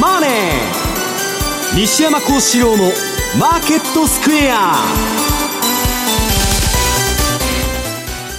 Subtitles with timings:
[0.00, 0.30] マネー」
[1.78, 2.92] 西山孝四郎の
[3.38, 4.74] 「マーケットスクエア」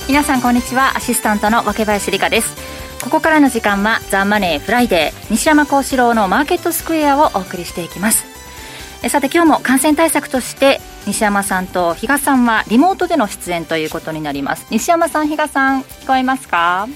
[0.07, 0.97] 皆さんこんにちは。
[0.97, 2.49] アシスタントの若林理香です。
[3.01, 8.25] ここからの時間はザ・マネーフライデー西山孝四郎のマーケットスクエアをお送りしていきます。
[9.09, 14.67] さて今日も感染対策として西山さんと比嘉さんはリモートでの出演ということになります。
[14.69, 16.88] 西山さん比嘉さん聞こえますか？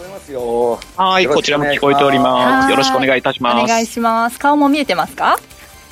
[0.00, 0.80] こえますよ。
[0.96, 2.70] はいこちらも聞こえております。
[2.70, 3.64] よろしくお願いいたします。
[3.64, 4.38] お願いします。
[4.38, 5.36] 顔も見えてますか？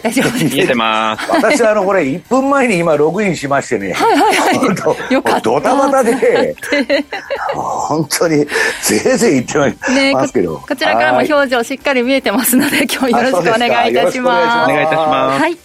[0.01, 1.29] 大丈夫です見えてます。
[1.33, 3.93] 私あのこれ1分前に今ログインしましてね。
[3.93, 5.13] はいはいはい。
[5.13, 5.41] よかった。
[5.41, 6.57] ドタバタで。
[7.55, 8.47] 本当に
[8.83, 14.71] ぜいぜい言ってますけど、こちらからも表情しっかり見えてますので今日よろしくお願いいたします。
[14.71, 15.41] お願いいたします。
[15.43, 15.59] はい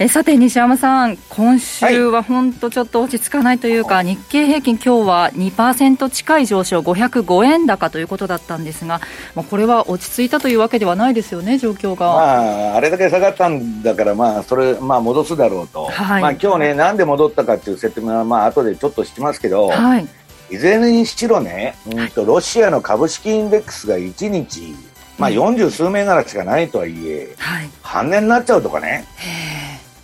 [0.00, 9.00] えさて西山さん、今週は本当ちょっと落ち着かないというか、はい、日経平均、今日は2%近い上昇、505円高ということだったんですが、
[9.34, 12.06] まあ、これは落ち着いたというわけではないですよね、状況が。
[12.06, 20.06] まあ、あれだけ下がったんだから、まあ、それ、まあ、戻すだろうと、はい、まあ今日ね、なんで戻ったかっていう説明は、まあ後でちょっとしますけど、はい、
[20.48, 24.76] いずれにしろね、うんと、ロシアの株式インデックスが1日、
[25.18, 29.04] まあ、40数銘柄しかないとはいえ、はい、半値になっちゃうとかね。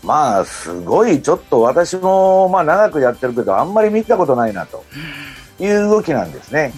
[0.04, 4.84] まあ、すごい、ちょっと私も、まあ、長くやってるけど、あんまり見たことないなと。
[5.60, 6.72] いう動きなんですね。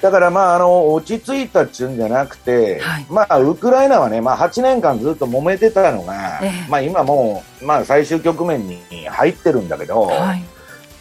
[0.00, 10.44] だから、まあ、あの、落ち着いたっちゅうんじゃなくて、はい、まあ、ウクライナはね、まあ、8年間ずっと揉めてたのが、えー、まあ、今もう、まあ、最終局面に入ってるんだけど、はい、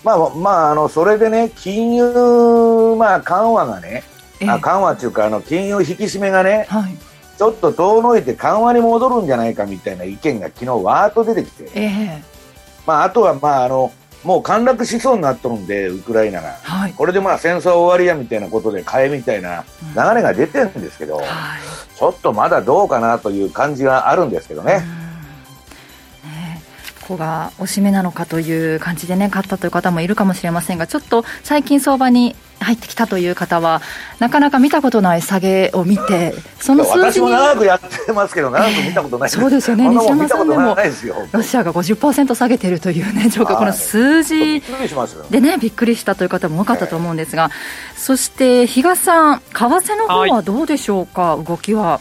[0.06, 4.04] まあ、まあ、あの、それでね、金融、まあ、緩和がね、
[4.40, 6.98] えー、あ緩和っていうか、あの、金融引き締めがね、はい
[7.44, 12.22] ちょっと遠のいて緩和に戻るんじゃないかみたいな意見が昨日わーっと出てきて、えー、
[12.88, 13.92] まあ、あとは、まあ、あの
[14.24, 21.30] もう陥落しそうになっとるんで、ウクライナが、はい、これでまあ戦争終わりやみたいなことで買えみたいな流れが出てるんですけど、うんはい、
[21.98, 24.82] ちょっとまだどうかなという感じがあるんですけどね。
[27.02, 33.82] ここがおしめなのかという感じでね買ったという方もいるかもしれませんがちょっと最近相場に入ってきたという方は
[34.20, 39.90] なかなか見たことない下げを見てその数字私も長くやってますけど長く見たことない、えー、そうですよね。
[39.90, 40.76] 西山さんでも
[41.32, 44.62] ロシアが50%下げてるというね状況この数字
[45.30, 47.52] でねびっくりしたという方も多かったと思うんですが、
[47.96, 52.00] そして比嘉さん為替の方はどうでしょうか、はい、動きは。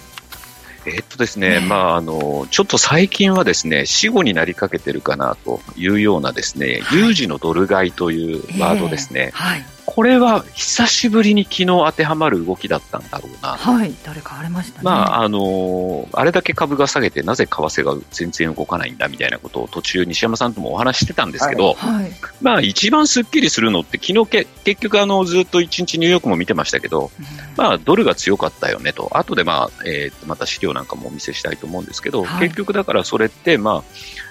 [0.85, 9.31] えっとですね、まあ、あの、ちょっと最近はですね、死後になりかけてるかなというようなですね、有事のドル買いというワードですね。
[9.33, 9.65] はい、
[9.95, 13.51] これは久しぶりに昨日当てはまる動きだったんだろうな。
[13.51, 14.85] はい、誰かありましたね。
[14.85, 22.11] まあ、あのあれだけ株が下げて、なぜ為替が全然動かないんだみたいなことを途中、西山さんともお話してたんですけど、はい、
[22.41, 27.27] まあ、一番すっきりするのって、昨日け結局あの、ずっと一日ニューヨークも見てましたけど、うん、
[27.59, 33.83] まあ、ドルが強かったよねと、後でまあ、えー、また資料なんかもお見せしたいと思うんですけど、はい、結局だからそれって、まあ、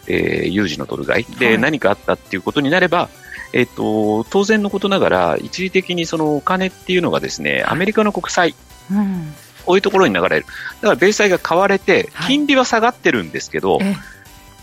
[0.07, 3.09] えー、有事のドル買いで何かあったっていうことになれば、
[3.53, 8.55] えっと、当然のことながら、一時的にそのお金っていうのがですね、アメリカの国債、
[8.91, 9.33] うん、
[9.65, 10.45] こういうところに流れる。
[10.81, 13.97] だから米債が買われて、金利は下がってるんですけど、はい、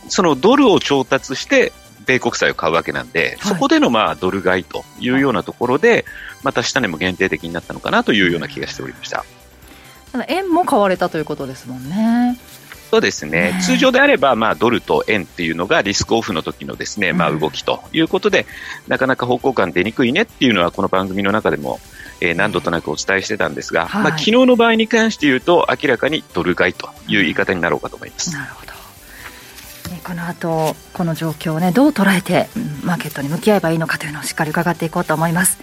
[0.09, 1.72] そのドルを調達して、
[2.06, 6.06] 米国債を買うわけなんで、はい、そこでのまあドル買いというようなところで、
[6.43, 9.25] また下値も限定的になったのかなというような気がしておりました。
[10.28, 12.38] 円も買われたということですもんね。
[12.91, 18.47] そうですね、通常であれば、まあ、ドルと円っていうのがリスクオフの時のですね、まあ、動きということで、
[18.87, 21.81] なかなか方向感出にくいねっていうのは、この番組の中でも、
[22.21, 28.32] えー、何度となくお伝えしてたんですが、はい、まあ、昨日の場合に関して言うと、明らかにドル買いという言い方になろうかと思います。
[28.32, 28.69] なるほど。
[30.05, 32.49] この後この状況を、ね、どう捉えて
[32.82, 35.59] マーケットに向き合えばいいのかというのをしっかり伺っていこうと思います。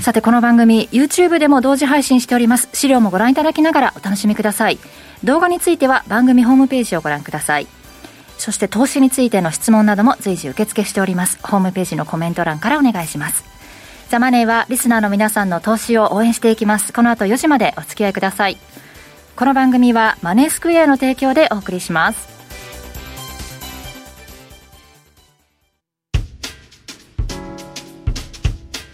[0.00, 2.68] さてこの番組 YouTube でも同時配信しております。
[2.72, 4.78] 資料もご覧いただきながらお楽しみください
[5.24, 7.66] 動画については番組ホームページをご覧ください。
[8.38, 11.38] そして投資についての質問なども随時受付しております。
[11.42, 13.44] ホームページのコメント欄からお願いします。
[14.08, 16.92] ザマネーはリスナーの皆さんの投資を応援していきます。
[16.92, 18.58] この後4時までお付き合いください。
[19.36, 22.28] この番組はマネースクエアの提供でお送りします。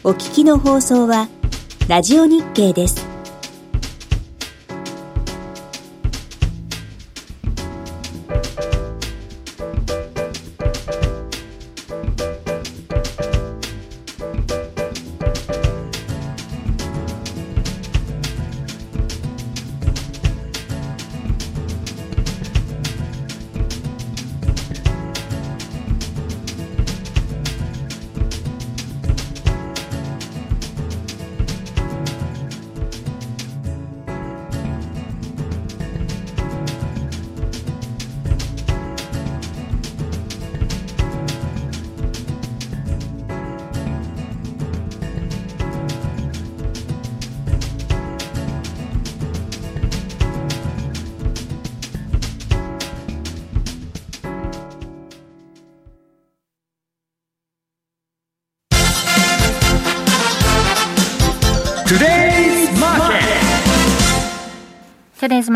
[0.05, 1.29] お聞きの放送は
[1.88, 3.07] ラジオ日経です。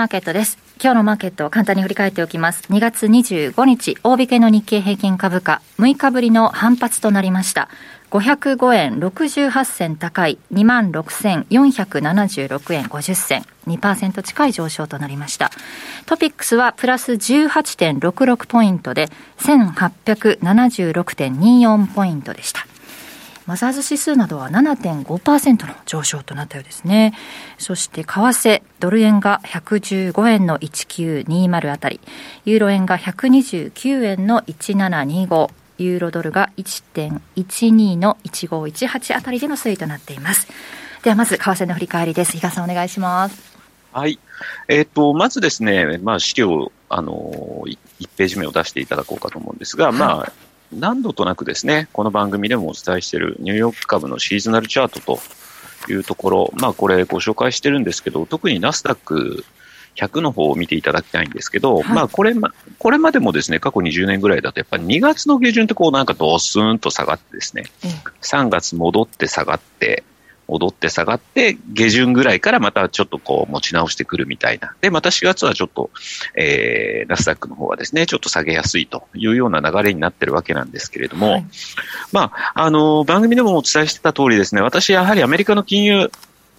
[0.03, 0.59] マーケットです。
[0.83, 2.65] 今日のマーケットを簡単に振り返っておきます。
[2.73, 7.69] 2月25日、大引けの日経平均株価、6日ぶりの反発となりました。
[8.11, 15.51] 505円68銭高い26,476円50銭2%近い上昇となりました
[16.05, 19.09] トピックスはプラス18.66ポイントで
[19.39, 22.67] 1876.24ポイントでした
[23.47, 27.15] マザーズ指数などは7.5%の上昇となったようですね。
[27.59, 32.01] そして為替、ドル円が115円の1920あたり、
[32.45, 40.49] ユーロ円が129円の1725、ユーロドルが1.12の1518あたりでの推移となっています。
[41.03, 42.33] ではまず為替の振り返りです。
[42.33, 43.53] 比嘉さんお願いします。
[43.93, 44.19] はい。
[44.69, 50.33] えっ、ー、と、まずですね、まあ資料、あの、1ページ目を出していただこうかと思うんですが、はい、まあ、
[50.73, 59.45] 何度となくですね、この番組でもお伝えしているニューヨーク株のシーズナルチャートというところ、まあこれご紹介してるんですけど、特にナスダック
[59.97, 67.91] 100の方を見ていただきたいんですけど、はい、まあこれま、これまでもですね、過去20年ぐらいだとやっぱり2月の下旬ってこうなんかドスーンと下がってですね、うん、
[68.23, 70.05] 3月戻って下がって、
[70.53, 74.75] 戻って下がって、下旬ぐらいからまたちょっとこう持ち直してくるみたいな。
[74.83, 75.91] で、また4月はちょっと、
[76.37, 81.47] えー、ナスダックの方はですね、ちょっと下げやすいというような流れになってるわけなんですけれども、はい、
[82.13, 86.11] まあ、あの、番組でもお伝えしてた通りですね、私やはりアメリカの金融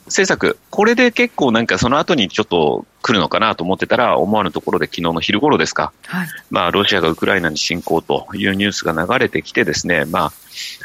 [0.05, 10.31] 政策、これで結構なんかその後にちょっと来るのかなと思ってたら、思わぬところで昨日の昼頃ですか、はい、まあ、ロシアがウクライナに侵攻というニュースが流れてきてですね、まあ、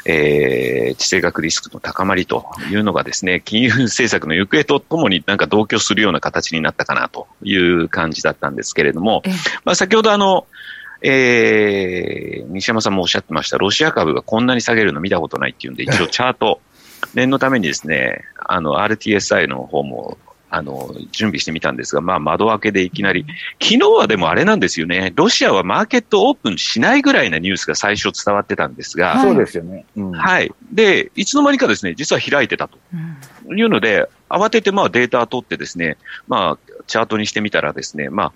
[0.05, 9.23] えー、地政学リスクの高まりというのがですね、 金融政策の行方とともになんか同居するような形になったかなという感じだったんですけれども、
[9.65, 10.47] まあ、先ほどあの、
[11.01, 16.61] えー、西山さんもおっしゃってました、ロシア株がこんなに下げるの見たことないっていうんで、一応チャート、
[17.13, 20.17] 念のためにですね、あの、RTSI の方も、
[20.51, 23.25] あの、準備してみたんですが、まあ、窓開けでいきなり、
[23.61, 29.85] 昨日はでもあれなんですよね、ロシアはマーケットオープンしないぐらいなニュースが最初伝わってたんですが、そうですよね。
[29.95, 30.51] うん、はい。
[30.71, 32.79] で、いつの間にかですね、実は開いてたと。
[33.53, 35.97] いうので、慌ててまあデータを取ってですね、
[36.27, 38.33] まあ、チャートにしてみたらですね、まあ、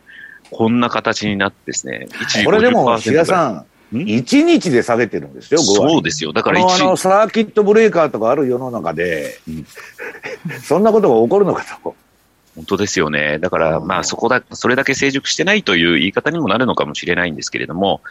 [0.51, 2.07] こんな形になってですね、
[2.45, 6.33] これでも、比嘉さん、1日で下げてるんですよ、そうですよ。
[6.33, 9.39] だからあの、サーキットブレーカーとかある世の中で、
[10.63, 11.95] そんなことが起こるのかと。
[12.55, 13.39] 本当ですよね。
[13.39, 18.01] だから、まあそこだ、それだけ成熟してないという言い方にもなるのかもしれないんですけれども、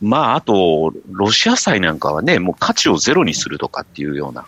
[0.00, 4.46] うん、まああと、ロシア債なんかはね、もう価値をゼロにするとかっていうような、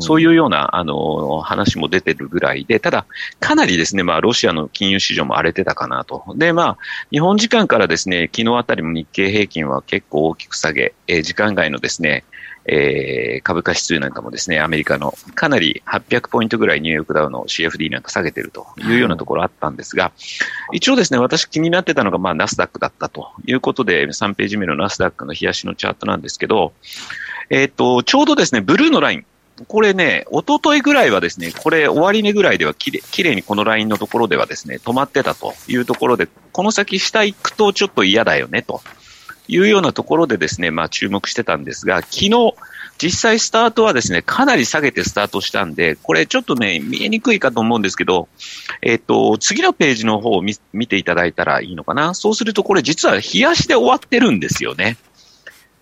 [0.00, 3.06] そういうような、あの、話も出てるぐらいで、ただ、
[3.40, 6.24] かなりですね、まあ、ロシアの金融市場も荒れてたかなと。
[6.36, 6.78] で、まあ、
[7.10, 12.24] 日本時間からですね、昨日あたりも日経平均は結構大きく下げ、え、時間外のですね、
[12.70, 20.12] えー、株価指数なんかもですね、アメリカのかなり800ポイントぐらいニューヨークダウの CFD なんか下げてるというようなところあったんですが、
[20.72, 26.74] 一応ですね、私気になってたのが、まあ、ナスダックだったということで、3ページ目のナスダックの冷やしのチャートなんですけど、
[27.48, 29.26] えっ、ー、と、ちょうどですね、ブルーのライン、
[29.66, 38.80] これね、おとといぐらいはですね、これ終値ぐらいではきれきれいにこのラインのところではですね、止まってたというところで、この先下行くとちょっと嫌だよねと
[39.48, 42.54] いうようなところでですね、まあ注目してたんですが、昨日、
[42.98, 48.28] 実際スタートはですね、かなり下げてスタートしたんで、これちょっとね、見えにくいかと思うんですけど、
[48.82, 52.14] えっ、と、次のページの方を見ていただいたらいいのかな。
[52.14, 54.96] そうするとこれ実は冷やしで終わってるんですよね。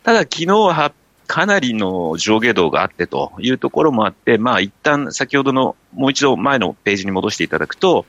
[0.02, 0.92] ただ昨日は
[1.26, 8.06] かなりの上下動があってというところもあって、まあ一旦先ほどのもう一度前のページに戻していただくと、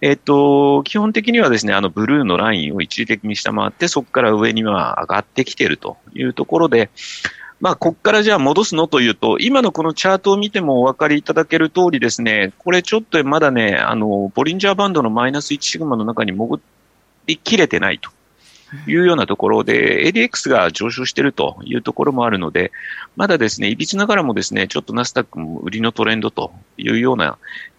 [0.00, 6.90] えっ、と、基本的にはですね、あのブルーのラインを一時的に下回って、そこから上には上がってきているというところで、
[7.62, 16.60] まあ、ここからじゃあ戻すのというと、今のこのチャートを見てもお分かりいただける通りですね、これちょっとまだね、あの、ボリンジャーバンドのマイナス1シグマの中に潜
[17.26, 18.10] りきれてないと。
[18.86, 22.72] いうようなところで、ADX が上昇しているというところもあるので、
[23.16, 27.38] まだですね、いびつながらもですね、ちょっとナスダックも売りのトレンドというような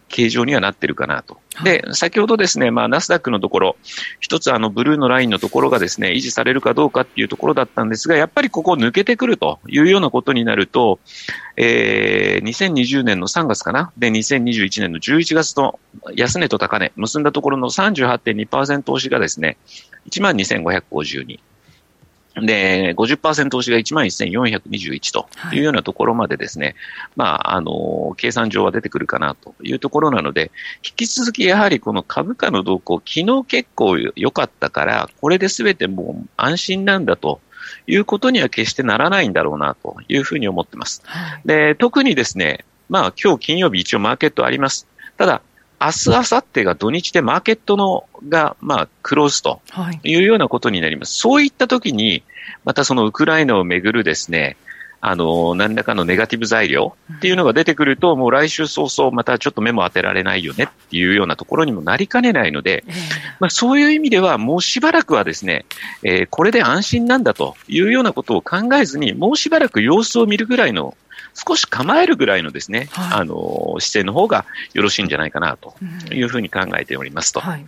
[0.10, 1.38] 形状にはなってるかなと。
[1.62, 3.76] で、先ほどですね、まあ、ナスダックのところ、
[4.20, 11.00] 一つあの、ブルーのラインのところがですね、維持されるかどうかっていうところだったんですが、やっぱりここ抜けてくるというようなことになると、
[11.56, 13.92] えー、2020年の3月かな？
[13.98, 15.80] で、2021年の11月の
[16.16, 19.58] 安値と高値、結んだところの38.2%押しがですね、
[20.10, 21.40] 12,552。
[22.36, 26.76] で、50%押しが11,421というようなところまでですね、はい、
[27.16, 30.52] まあ、あの、計算上は出てくるかなというところなので、
[30.84, 37.40] 引き続きやはりこの株価の動向、昨日結構良かったから、これで全てもう安心なんだと
[37.86, 41.04] いうことには決してならないんだろうなというふうに思ってます。
[41.06, 44.88] はい、で、特にですね、まあ今日金曜日一応マーケットあります。
[45.18, 45.42] ただ、
[45.84, 49.62] 明日、明後日が土日でマーケットのが、まあ、クローズと
[50.04, 50.16] い。
[50.16, 51.28] うようなことになります。
[51.28, 52.24] はい、そういった時に、
[52.64, 54.56] またそのウクライナをめぐるですね、
[55.06, 62.86] あの、何らかのネガティブ材料っていうのが出てくると、もう来週早々またちょっと目も当てられないよねっていうようなところにもなりかねないので、
[63.42, 65.66] まあ、そういう意味ではもうしばらくはですね、
[66.04, 70.96] えー、これで安心なんだというようなことを考えずに、もうしばらく様子を見るぐらいの
[71.34, 75.76] 少し構えるぐらいのですね、はい、あの姿勢の方がよろしいんじゃないかなと
[76.12, 77.40] いうふうに考えておりますと。
[77.40, 77.66] はい、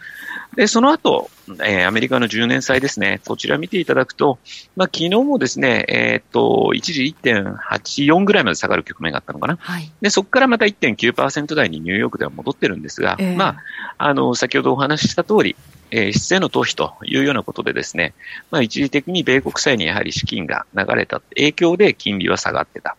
[0.55, 1.29] で、その後、
[1.63, 4.39] えー、アメリカの10年債ですね、こちら見ていただくと、
[4.75, 9.57] まあ、昨日もですね、えー、っと、一時1.84ぐらいまで下がる局面があったのかな。
[9.59, 13.63] はい、で、そこからまた1.9%台にニューヨークでは戻ってるんですが、えー、まあ、
[13.97, 15.55] あの、先ほどお話しした通り、
[15.91, 18.13] えー、質への投資というようなことでですね、
[18.51, 22.97] まあ、一時的に米国債にやはり資金が流れた影響で金利は下がってた。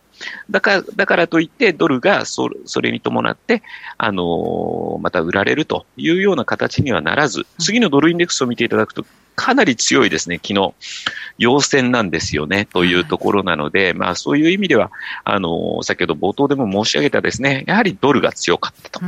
[0.49, 3.63] だから、だからといって、ドルがそそれに伴って、
[3.97, 9.05] あのー、また売られるというような形にはならず、次のドルインデックスを見ていただくと、
[9.37, 10.73] かなり強いですね、昨日、
[11.37, 14.91] 陽線なんですよね、というところなので、まあそういう意味では、
[15.23, 19.05] あの、先ほど冒頭でも申し上げたですね、やはりドルが強かったと。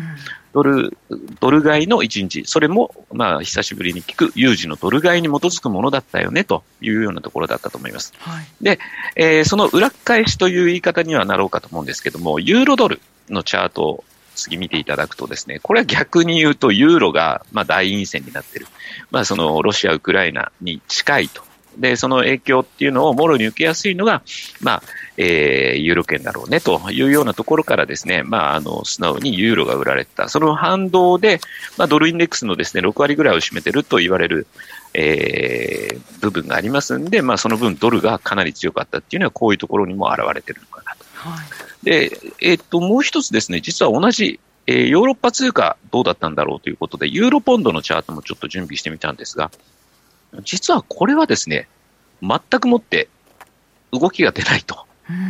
[0.54, 0.96] ドル、
[1.40, 8.14] ドル買いの一日、それも、まあ久しぶりに聞く有事のドル買いに基づくものだったよね、というようなところだったと思います。
[8.20, 8.80] はい、で、
[9.16, 14.04] えー、その裏返しという言い方にはなろうかと思うんですけども、ユーロドルのチャート
[14.40, 18.68] 次見ていただくとですね、これは逆に言うとユーロが、まあ、大陰線になっている。
[19.12, 21.44] まあ、そのロシア、ウクライナに近いと。
[21.78, 24.22] で、その影響っていうのをもろに受けやすいのが、
[24.62, 24.84] まあ、
[25.18, 30.30] えー、ユーロ圏だろうねというようなところからですね、まあ、あの、素直にユーロが売られた。
[30.30, 31.40] その反動で、
[31.78, 34.48] まあ、ドルインデックスのですね、6割ぐらいを占めてると言われる、
[34.94, 41.06] えー、部分がありますんで、まあ、その分ドルがかなり強かったっていうのは、こういうところにも現れてるのかなと。
[41.14, 49.52] はいで、えー、っと、もう一つですね、実は同じ、えー、ヨーロッパ通貨どうだったんだろうということで、ユーロポンドのチャートもちょっと準備してみたんですが、
[50.44, 51.68] 実はこれはですね、
[52.22, 53.08] 全くもって
[53.92, 54.86] 動きが出ないと。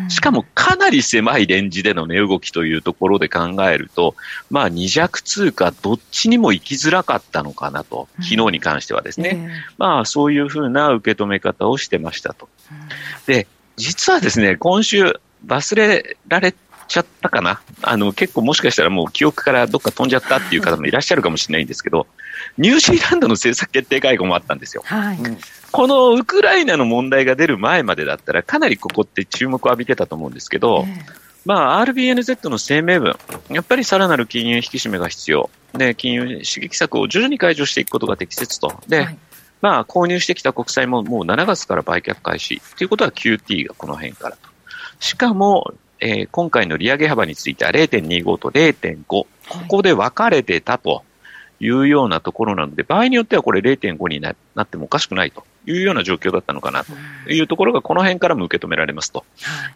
[0.10, 4.16] しかもかなり狭いレンジでの値動きというところで考えると、
[4.50, 9.50] まあ二弱通貨どっちにも行きづらかったのかなと、昨日に関してはですね。
[9.78, 12.50] まあそういうふうな受け止め方をしてましたと。
[13.26, 16.54] で、実はですね、今週忘れられ
[16.88, 17.62] ちゃったかな？
[17.82, 22.08] あの、結構もしかしたらもう記憶からどっか飛んじゃったっていう方もいらっしゃるかもしれないんですけど、
[22.58, 24.84] ニュージーランドの政策決定会合もあったんですよ。
[24.86, 25.18] はい、
[25.72, 31.02] このウクライナの問題が出る前までだったら、かなりここって注目を浴びてたと思うんですけど、えー、
[31.46, 33.16] まあ、RBNZ の声明文、
[33.50, 35.50] やっぱりさらなる金融引き締めが必要。
[35.74, 38.82] で、金融刺激策を徐々に解除していくことが適切と。
[38.88, 39.18] で、はい
[39.62, 44.49] まあ、購入してきた国債ももう7月から売却開始ということは QT がこの辺からと。
[45.00, 49.28] しかも、えー、今回の利上げ幅については0.25と0.5、こ
[49.68, 51.04] こで分かれてたと
[51.60, 56.94] いうようなところなので、場合によってはこれ0.5になってもおかしくないというような状況だったのかなと
[57.32, 57.42] い。
[57.42, 59.26] うところが、この辺からも受け止められますと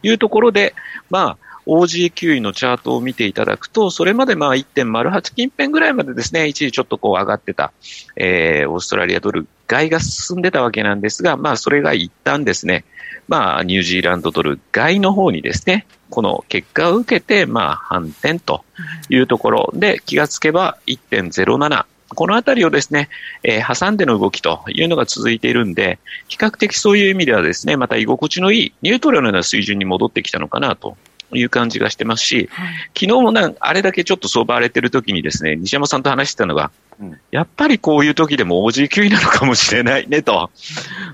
[0.01, 0.11] い。
[0.11, 0.73] うところで、
[1.09, 7.71] まあ、OG9 位のチャートを見ていただくと、それまでまあ1.08近辺ぐらいまでですね、一時ちょっとこう上がってた、
[8.15, 12.83] えー、オーストラリアドル買いが進んでたわけなんですが、まあそれが一旦ですね、
[13.27, 18.63] まあ、ニュージーランドドル買いの方にですね、この結果を受けて、まあ、反転と
[19.09, 19.17] い。
[19.17, 23.09] うところで、気がつけば1.07、このあたりをですね、
[23.43, 30.97] えー、挟んでの動きというのが続いているんで、比較的そういう意味ではですね、また居心地のいいニュートラルな水準に戻ってきたのかなと
[31.35, 40.49] いう感じがしてますし、はい、昨日もなんあれだけちょっと相場荒れてる時にですね、西山さんと話してたのが、うん、やっぱりこういう時でも OG9 なのかもしれないね、と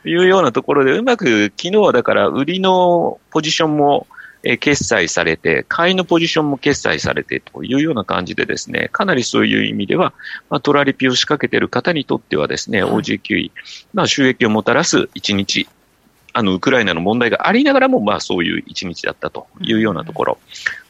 [0.05, 4.07] いうようなところで、うまく昨日はだから売りのポジションも、
[4.43, 10.13] え決済されて、買いのポジションも決済されてというような感じでですね、かなりそういう意味では、
[10.49, 13.51] まあ、トラリピを仕掛けている方にとってはですね、OG9 位、
[13.93, 15.67] まあ、収益をもたらす1日
[16.39, 20.37] あの、ウクライナの問題がありながらも、まあそういう1日だったというようなところ。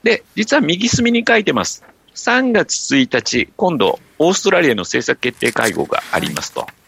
[0.03, 1.84] で、実は右隅に書いてます。
[2.13, 6.62] 3月1日、今度、オーストラリアの政策決定会合がありますと。
[6.62, 6.78] い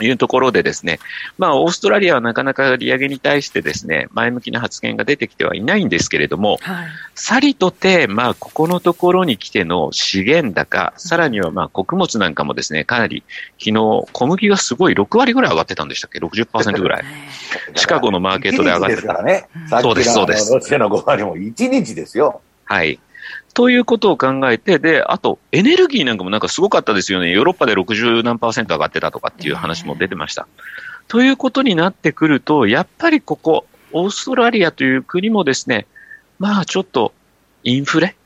[0.00, 1.00] うところでですね、
[1.36, 13.22] まあ、オーストラリアはなかなか利上げに対してですね、前向きな発言が出てきてはいないんですけれども、はい、さりとて、まあ、ここのところに来ての資源高、さらにはまあ、穀物なんかもですね、かなり、
[13.58, 17.04] 昨日、小麦がすごい6割ぐらい上がってたんでしたっけ ?60% ぐらい。
[17.76, 19.02] シカゴのマーケットで上がってた。
[19.08, 19.46] からね。
[19.82, 20.52] そうです、そうです。
[20.52, 22.40] ロシアの5割も1日ですよ。
[22.64, 22.98] はい。
[23.54, 27.30] ということを考えて、で、あと、エネルギーなんかもなんかすごかったですよね。
[27.30, 30.46] ヨーロッパで60何パーセント上がってたとかっていう話も出てました。
[31.08, 35.86] ということになってくると、やっぱりここ、オーストラリアという国もですね、
[36.38, 37.12] まあちょっと
[37.62, 38.16] インフレ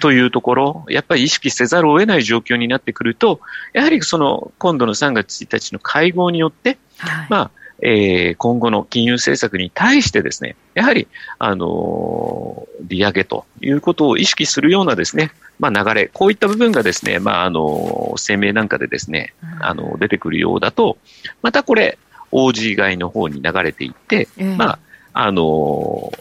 [0.00, 3.40] というところ、やっぱり意識せざるを得ない状況になってくると、
[3.72, 7.50] やはりその今度の3月1日の会合によって、はい、まあ、
[7.82, 20.96] えー、今後の金融政策に対してですね、やはり、あのー、利上げということを意識するようなですね、まあ、流れ、こういった部分がですね、まあ、あのー、声明なんかでですね、あの、出てくるようだと、
[21.42, 21.98] またこれ、
[22.32, 24.78] OG 買いの方に流れていって、えー、まあ、
[25.18, 26.12] あの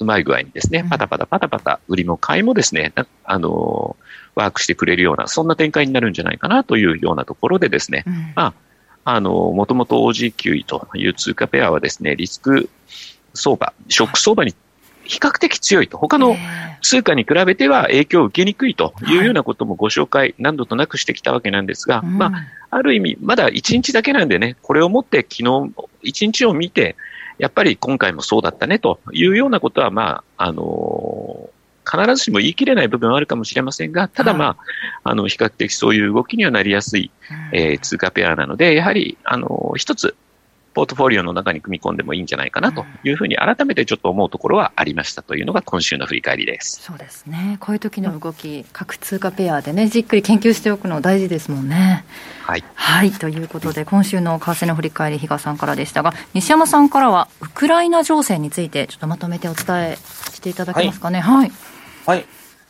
[0.00, 2.92] うまい具合にですね、パタパタパタパタ、売りも買いもですね、
[3.24, 3.96] あの
[4.34, 8.54] ワークしてくれるような、そんな展開になるんじゃないかなというようなところでですね、うん、まあ、
[9.04, 12.68] あの、もともと OG9 位という通貨ペアはですね、リスク
[13.34, 14.54] 相場、ショック相場に
[15.04, 15.98] 比較的強いと。
[15.98, 16.36] 他の
[16.82, 22.32] 通貨に比べては影響を受けにくいというようなこともご紹介何度となくしてきたわけなんですが、まあ、
[22.70, 26.96] ある意味、まだ1日だけなんでね、これをもって昨日、1日を見て、
[27.38, 31.59] やっぱり今回もそうだったねというようなことは、まあ、あのー、
[31.90, 34.56] 必ずしも言い切れない部分はあるかもしれませんが、ただま
[35.02, 37.10] あ、あの、比較的そういう動きにはなりやすい、
[37.52, 40.14] えー、通貨ペアなので、やはり、あのー、一つ、
[40.72, 46.80] ポートフォリオの中に組み込んでもいいんじゃないかなというふうに改めてちょっと思うところはありましたというのが今週の振り返りです。
[46.82, 52.04] そうですね、こういう時の動き、各通貨ペアでね、じっくり研究しておくの大事ですもんね。
[52.42, 61.20] はい、はい、ということで、今週の為替の振り返り、比嘉さんからでしたが、西山さんからは、ウクライナ情勢について、ちょっとまとめてお伝えしていただけますかね。
[61.20, 61.52] はい、はい、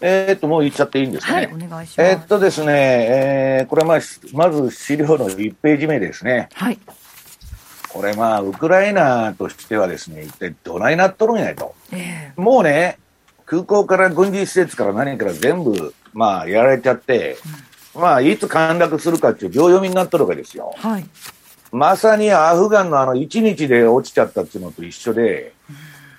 [0.03, 1.47] えー、っと、もう言っちゃっていいんですかね？
[1.47, 2.01] はい、お願いします。
[2.03, 4.01] えー、っとですね、えー、これまあ、
[4.33, 6.49] まず資料の1ページ目ですね。
[6.55, 6.79] はい。
[7.91, 11.75] これまあ、ウクライナとしてはですね、一体どないなっとるんやと。
[11.93, 12.99] えー、もうね、
[13.47, 17.37] 空港から軍事施設から何から全部、まあ、やられちゃって、
[17.95, 20.73] うん、まあ、いつ陥落するかっていう秒読みになっとるわけですよ。
[20.77, 21.07] はい。
[21.73, 25.53] まさにアフガンのあの1日で落ちちゃったっていうのと一緒で、うん、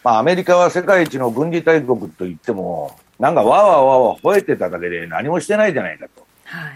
[0.03, 6.25] まあ、アメリカは世界一の軍事大国と言っても、なんかわわわわ吠えてただけで何もしてないじゃないかと。
[6.45, 6.69] は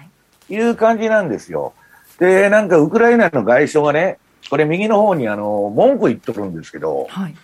[0.50, 0.54] い。
[0.54, 1.74] いう感じなんですよ。
[2.20, 7.36] で、なんかウクライナの外相がね、これ右の方にあの、文句言っとるんですけど、はい、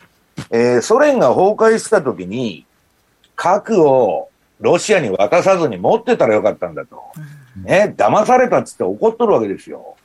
[0.51, 2.65] えー、ソ連が崩壊した時に、
[3.35, 7.01] 核をロシアに渡さずに持ってたらよかったんだと。
[7.57, 9.95] うん、ね、騙されたっつって怒っとるわけですよ。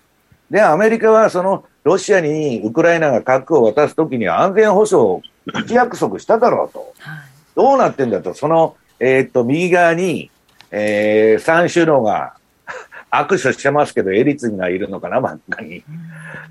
[0.50, 5.22] で、アメリカはそのロシアにウクライナが核を渡すときに安全保障
[5.54, 6.92] 一約束しただろうと。
[6.98, 7.18] はい、
[7.54, 8.34] どうなってんだと。
[8.34, 10.30] その、えー、っと、右側に、
[10.70, 12.34] えー、3首脳が
[13.10, 15.84] 握手してますけど、エリツィンがいるのかな、真ん中に。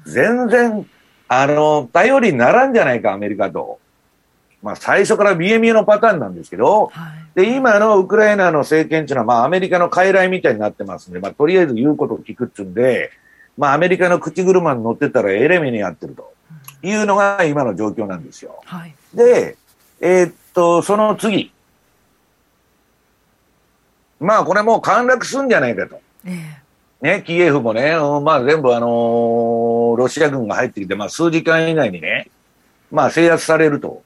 [0.06, 0.86] 全然、
[1.28, 3.80] あの、頼りにならんじゃないか、アメリカと。
[4.62, 13.12] まあ、最初から見え見えのパターンなんですけど、はい、で、今のウクライナの政権っていうのは、まあ、アメリカの傀儡みたいになってますんで、まあ、とりあえず言うことを聞くっつうんで、
[13.58, 16.34] まあ、アメリカの口車に乗ってたらエレメにやってると
[16.88, 18.62] いうのが今の状況なんですよ。
[18.66, 19.58] はい、で、
[20.00, 21.52] えー、っと、その次。
[24.20, 26.00] まあ、これもう陥落すんじゃないかと。
[26.26, 26.62] え
[27.02, 32.30] ね、キエフもね、まあ全部あのー、ロシア軍が入ってきて、まあ数時間以内にね、
[32.92, 34.02] まあ制圧されると。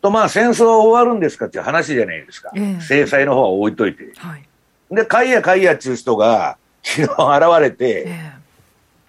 [0.00, 2.50] と、まあ戦争は終わるんですかっていう話じゃないですか。
[2.56, 4.12] え制裁の方は置いといて。
[4.16, 4.42] はい、
[4.90, 8.32] で、カイヤカイヤっていう人が昨日 現れて、え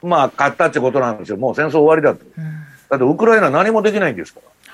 [0.04, 1.38] まあ勝ったってことなんですよ。
[1.38, 2.24] もう戦争終わりだと。
[2.38, 4.74] うん、だってウクライナ何もできないんですから。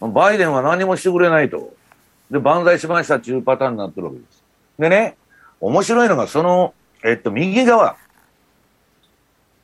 [0.00, 1.74] はい、バイデンは何もしてくれないと。
[2.30, 4.44] で、万歳しましたっていうパターンになってるわけです。
[4.78, 5.16] でね、
[5.60, 6.72] 面白いのがその、
[7.04, 7.96] えっと、右側、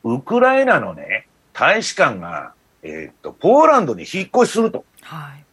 [0.03, 2.51] ウクライナのね、大使館が、
[2.83, 4.83] えっと、ポーランドに引っ越しすると。
[5.03, 5.45] はい。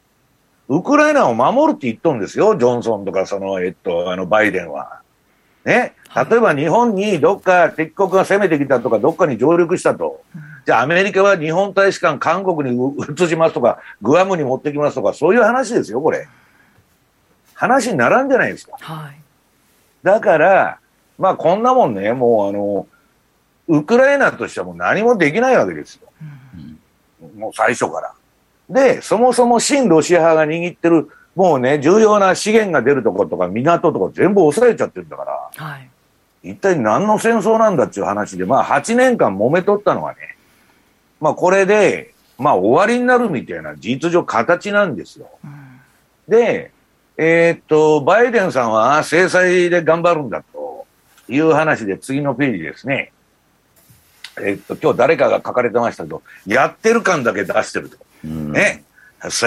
[0.69, 5.01] ウクライナを守るって言っとんですよ、ジョンソンとか、その、えっと、あの、バイデンは。
[5.65, 5.95] ね。
[6.29, 10.23] 例えば日本にどっか敵国が攻めてきたとか、どっかに上陸したと。
[10.67, 16.27] じゃあアメリカは日本大使館韓国に移しますとか、グアムに持ってきますとか、そういう話ですよ、これ。
[17.55, 18.77] 話にならんじゃないですか。
[18.81, 19.17] はい。
[20.03, 20.81] だから、
[21.19, 22.89] まあこんなもんね、もうあの、
[23.69, 26.09] ウクライナとしてはもう何もできないわけですよ。
[27.23, 28.15] うん、もう最初から。
[28.69, 35.89] で、そもそも新ロシア派が握ってる、もうね、重要な資源が出るところとか港とか全部抑えちゃってるんだから、はい、
[36.43, 40.36] 一体何の戦争なんだっていう話で、まあ8年間揉めとったのはね、
[41.21, 45.31] まあこれで、まあ終わりになるみたいな事実上形なんですよ。
[45.45, 45.81] うん、
[46.29, 46.73] で、
[47.17, 50.57] えー、っと、バイデンさんは制裁で頑張るんだと。
[51.29, 53.13] いう話で次のページですね。
[54.41, 57.97] えっと、今日誰かが書かれてましたけど、やってる感だけ出してると。
[58.25, 58.85] うん、ね。
[59.31, 59.47] そ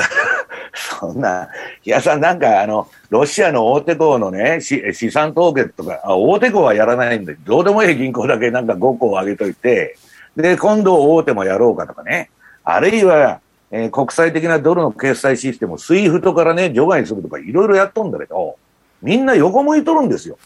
[1.00, 1.48] そんな、
[1.86, 9.96] いやさんなんかあの、ロシアの大手行のね、資産凍結とか、あ大手行はやらないんで、どうでもいい銀行だけなんか5個上げといて、
[10.42, 12.30] で、今度大手もやろうかとかね。
[12.64, 18.58] あるいは、えー、国際的なドルの決済システムを SWIFT からね、除外するとかいろいろやっとんだけど、
[19.02, 20.38] みんな横向いとるんですよ。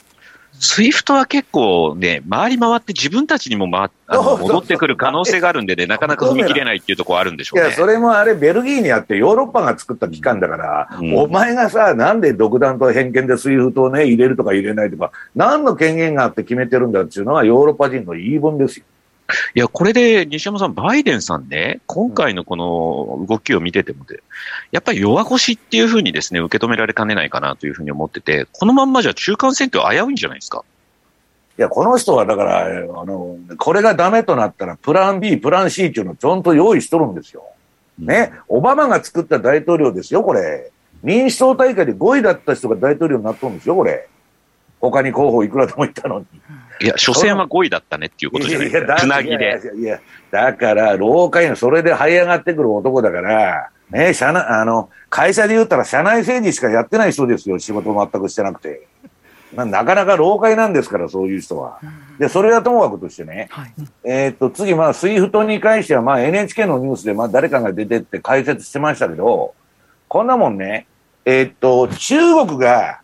[0.60, 7.67] SWIFT は結構ね、回り回って自分たちにも、ま、あの戻ってくる可能性があるんでね、なかなか踏み切れないっていうところあるんでしょうね。
[7.67, 18.86] いや、それもあれ、ベルギーにあってヨーロッパが作った機関だから、うん、お前がさ、なんで独断と偏見で SWIFT をね、入れるとか入れないとか、何の権限があって決めてるんだっていうのはヨーロッパ人の言い分ですよ。
[19.56, 24.22] いや、これで西山さん、バイデンさんね、今回のこの動きを見ててもで、
[24.72, 30.64] やっぱり弱腰っていうふうにですね、受け止められかねないかなというふうに思ってて、このまんまじゃ中間選挙危ういんじゃないですか？
[31.58, 32.70] いや、この人はだから、あ
[33.06, 37.44] の、これがダメとなったら、プラン B、プラン C っていうのをちゃんと用意しとるんですよ。
[38.00, 40.72] ね、オバマが作った大統領ですよ、これ。
[41.04, 44.10] 民主党大会で5位だった人が大統領になっとるんですよ、これ。
[44.82, 46.26] 他に候補いくらでもいたのに。
[46.82, 48.96] いや、初戦は5位だったねっていうことじゃないですか。
[48.96, 49.62] つなぎで。
[49.78, 50.00] いや、
[50.32, 58.88] だから、老獪のそれで這い上がってくる男だから、ね、社内、あの、会社で言ったら社内政治しかやってない人ですよ、仕事全くしてなくて。
[59.56, 61.80] なかなか老獪なんですから、そういう人は。
[62.18, 69.54] で、それはともかくとしてね、はい、えっと、次、まあ、 SWIFT に関しては、まあ、NHK のニュースで、まあ、誰かが出てって解説してましたけど、
[70.08, 70.88] こんなもんね、
[71.26, 73.02] えー、っと、中国が、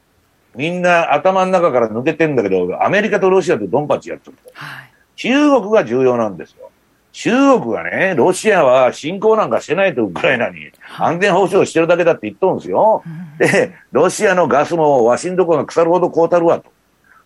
[0.56, 4.52] みんな頭の中から抜けてんだけど、アメリカとロシアとドンパチやってると。
[4.54, 6.70] はい、中国が重要なんですよ。
[7.12, 13.04] 中国がね、ロシアは侵攻なんかしてないとウクライナに安全保障してるだけだって言っとるんですよ。
[13.38, 16.72] で、ロシアのガスもわしんとこが腐るほどこうたるわと。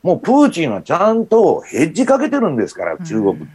[0.02, 3.48] もうプーチンはちゃんとヘッジかけてるんですから、中国。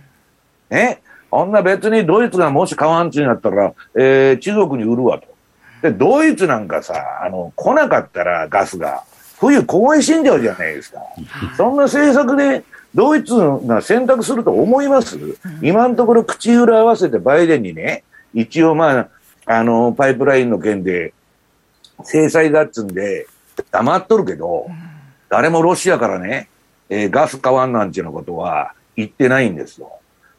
[0.70, 1.02] ね。
[1.30, 5.26] こんな別にドイツがもし買わんちになったら、えー、中国に売るわと。
[5.82, 9.04] で、ドイツなんかさ、あの、来なかったらガスが、
[9.40, 11.00] 冬凍え死んじゃうじゃないですか。
[11.56, 13.34] そんな政策でドイツ
[13.66, 15.18] が選択すると思います、
[15.62, 18.02] 今のところ口裏合わせてバイデンにね、
[18.34, 19.08] 一応まあ、
[19.46, 21.12] あの、パイプラインの件で
[22.02, 23.26] 制裁だっつんで
[23.70, 24.66] 黙っとるけど、
[25.28, 26.48] 誰もロシアからね、
[26.88, 29.92] えー、ガス買わんなんちゅうのことは言ってないんですよ。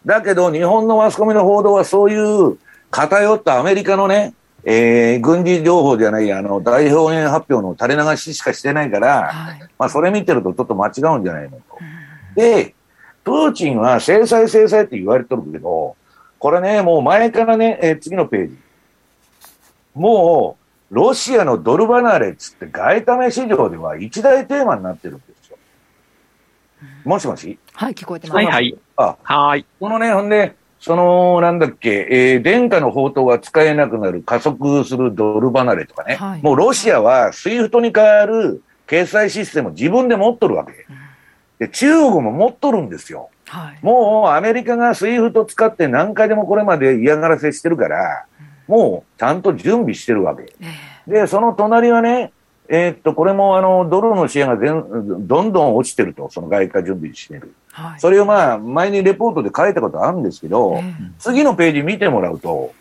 [0.06, 2.58] だけど日本のマスコミの報道はそういう
[2.90, 11.64] 偏ったアメリカのね、えー、軍事情報じゃない、あの、大表現発表の垂れ流ししかしてないから、はい、まあ、それ見てるとちょっと間違うんじゃないのと。
[12.36, 12.76] で、
[13.24, 15.96] プーチンは制裁制裁って言われてるけど、
[16.40, 18.58] これね、もう前からね、えー、次のページ。
[19.94, 20.58] も
[20.92, 25.58] う、ロシアのドル離れっつって外為市場では一大テーマになってるんですよ。
[27.04, 27.60] もしもし？
[27.74, 28.36] はい、聞こえてます。
[28.38, 28.78] はいはい。
[28.96, 29.66] あ、はい。
[29.80, 36.16] このね、ほんで、その、なんだっけ、えー、伝家の宝刀が使えなくなる加速するドル離れとかね。
[36.16, 40.86] はい、もうロシアは SWIFT に代わる決済システムを自分で持っとるわけ。
[41.60, 43.30] で、中国も持っとるんですよ。
[43.48, 48.26] はい、もうアメリカが SWIFT 使って何回でもこれまで嫌がらせしてるから、
[48.68, 50.54] うん、もうちゃんと準備してるわけ。
[50.62, 52.32] えー、で、その隣はね、
[52.70, 57.54] えー、っと、これもあの、ドルのシェアが全どんどん落ちてると、その外貨準備してる。
[57.80, 62.74] はい、それをまあ、前にレポートで書いたことあるんですけど、えー、次のページ見てもらうと、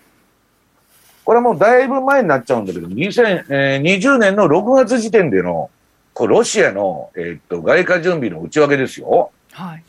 [1.24, 5.70] これはもうだいぶ前になっちゃうんだけど、2020年の6月時点での、
[6.14, 9.30] これロシアの、えー、っと、外貨準備の内訳ですよ。
[9.52, 9.84] はい。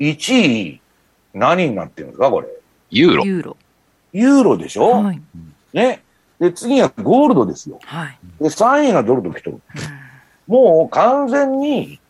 [0.00, 0.80] 1位、
[1.34, 2.48] 何になってるんですか、これ。
[2.90, 3.24] ユーロ。
[3.24, 3.56] ユーロ。
[4.12, 5.02] ユーロでしょ？
[5.02, 5.20] はい。
[5.72, 6.02] ね。
[6.40, 7.78] で、次はゴールドですよ。
[7.84, 8.18] はい。
[8.40, 9.60] で、3位がドルと来とる。
[10.46, 12.00] もう完全に、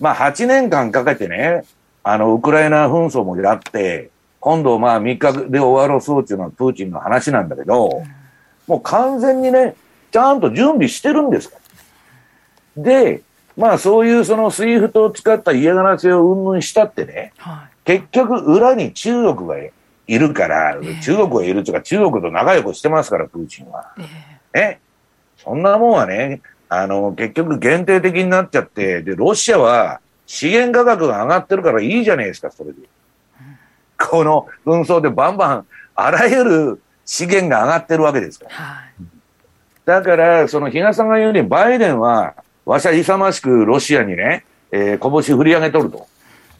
[0.00, 1.64] まあ8年間かけてね、
[2.02, 4.10] あの、ウクライナ紛争もやって、
[4.40, 8.02] 今度まあ3日で終わろうそうっていうのはプーチンの話なんだけど、
[8.66, 9.76] もう完全にね、
[10.10, 11.52] ちゃんと準備してるんです。
[12.76, 13.22] で、
[13.56, 23.92] まあそういうその SWIFT を使った嫌がらせを云々したってね、はい、結局裏に中国がいるから、えー、中国がいるというか中国と仲良くしてますから、プーチンは。
[24.54, 24.80] えー、ね。
[25.36, 32.78] そんなもんはね、あの、結局限定的になっちゃって、で、ロシアは資源価格が上がってるからいいじゃないですか、それで。
[33.98, 38.50] この紛争でバンバン、あらゆる資源が上がってるわけですから。
[38.54, 39.04] はい、
[39.84, 46.06] だから、その比嘉さんが言うように、バイデンは、わしは勇ましくロシアにね、えー、拳振り上げとると。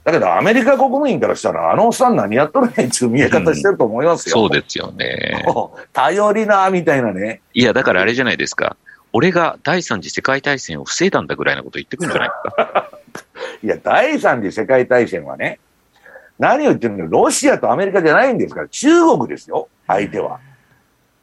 [0.02, 4.42] だけど、アメリカ国民からしたら、あのおっさん何やっとるねんっていう見え方してると思いますよ。
[4.42, 5.44] うん、そうですよね。
[5.92, 7.42] 頼りな、みたいなね。
[7.54, 8.76] いや、だからあれじゃないですか。
[9.12, 12.90] 俺が第三次世界大戦を防いだんだぐらいのこと言ってくるんじゃないか。
[13.62, 15.58] いや、第三次世界大戦はね、
[16.38, 20.40] 何を言ってるんだロシアとアメリカじゃないんですから、中国ですよ、相手は。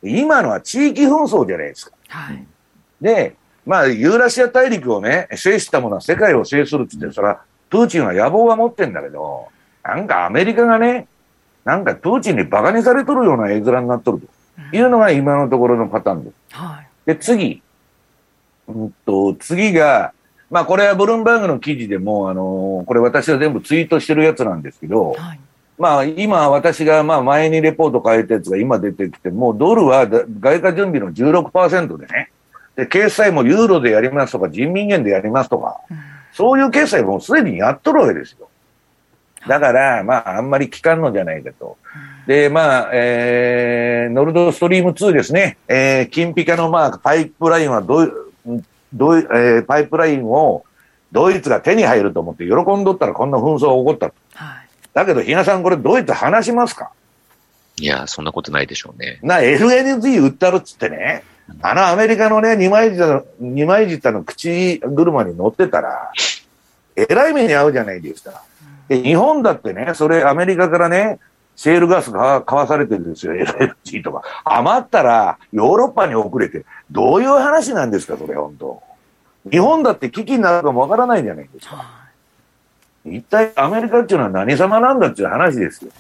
[0.04, 1.96] 今のは地域紛争じゃないですか。
[2.10, 2.46] はい、
[3.02, 9.48] で、まあ、ユーラシア大陸をね、制したものは世界を制するって言って、それは、プーチンは野望は持ってんだけど、
[9.84, 11.08] なんかアメリカがね、
[11.66, 16.36] なんかプーチンに馬鹿にされとるような絵面になっとるというのが今のところのパターンです。
[16.52, 17.62] はい、で、次、
[18.68, 20.14] うんと、次が、
[20.50, 25.40] まあこれはブルームバーグの記事でも、あのー、これ私は全部ツイートしてるやつなんですけど、はい、
[25.78, 32.32] まあ今私がまあ前にレポート書いたやつが今出てきて、もうドルは外貨準備の16%でね、
[32.78, 35.98] で、決済もユーロでやりますとか、人民元でやりますとか、うん、
[36.32, 38.48] そういう決済もすでにやっとるわけですよ。
[39.48, 41.78] だから、まあ、あんまり効かんのじゃないかと。
[42.28, 45.58] で、まあ、えー、ノルドストリーム2ですね。
[45.68, 50.64] えー、金ピカの、まあ、パイプラインはどう、どう、えー、パイプラインを
[51.12, 54.16] ドイツが手に入ると思って喜んどったらこんな紛争が起こったと。
[54.34, 56.92] はい、だけど、比嘉さん、これドイツ話しますか？
[57.80, 59.20] いや、そんなことないでしょうね。
[59.22, 61.24] な、LNG 売ったるっつってね、
[61.62, 66.12] あのアメリカのね、二枚舌の、二枚舌の口車に乗ってたら、
[66.96, 68.44] えらい目に遭うじゃないですか。
[68.88, 71.20] で、日本だってね、それアメリカからね、
[71.56, 74.24] シェールガスが買わされてるんですよ、LNG とか。
[74.44, 78.82] 余ったらヨーロッパに遅れて、どういう話なんですか、それ、本当。
[79.50, 82.08] 日本だって危機になるかもわからないじゃないですか。
[83.06, 85.92] 一体アメリカっていうのは何様なんだっていう話ですよ。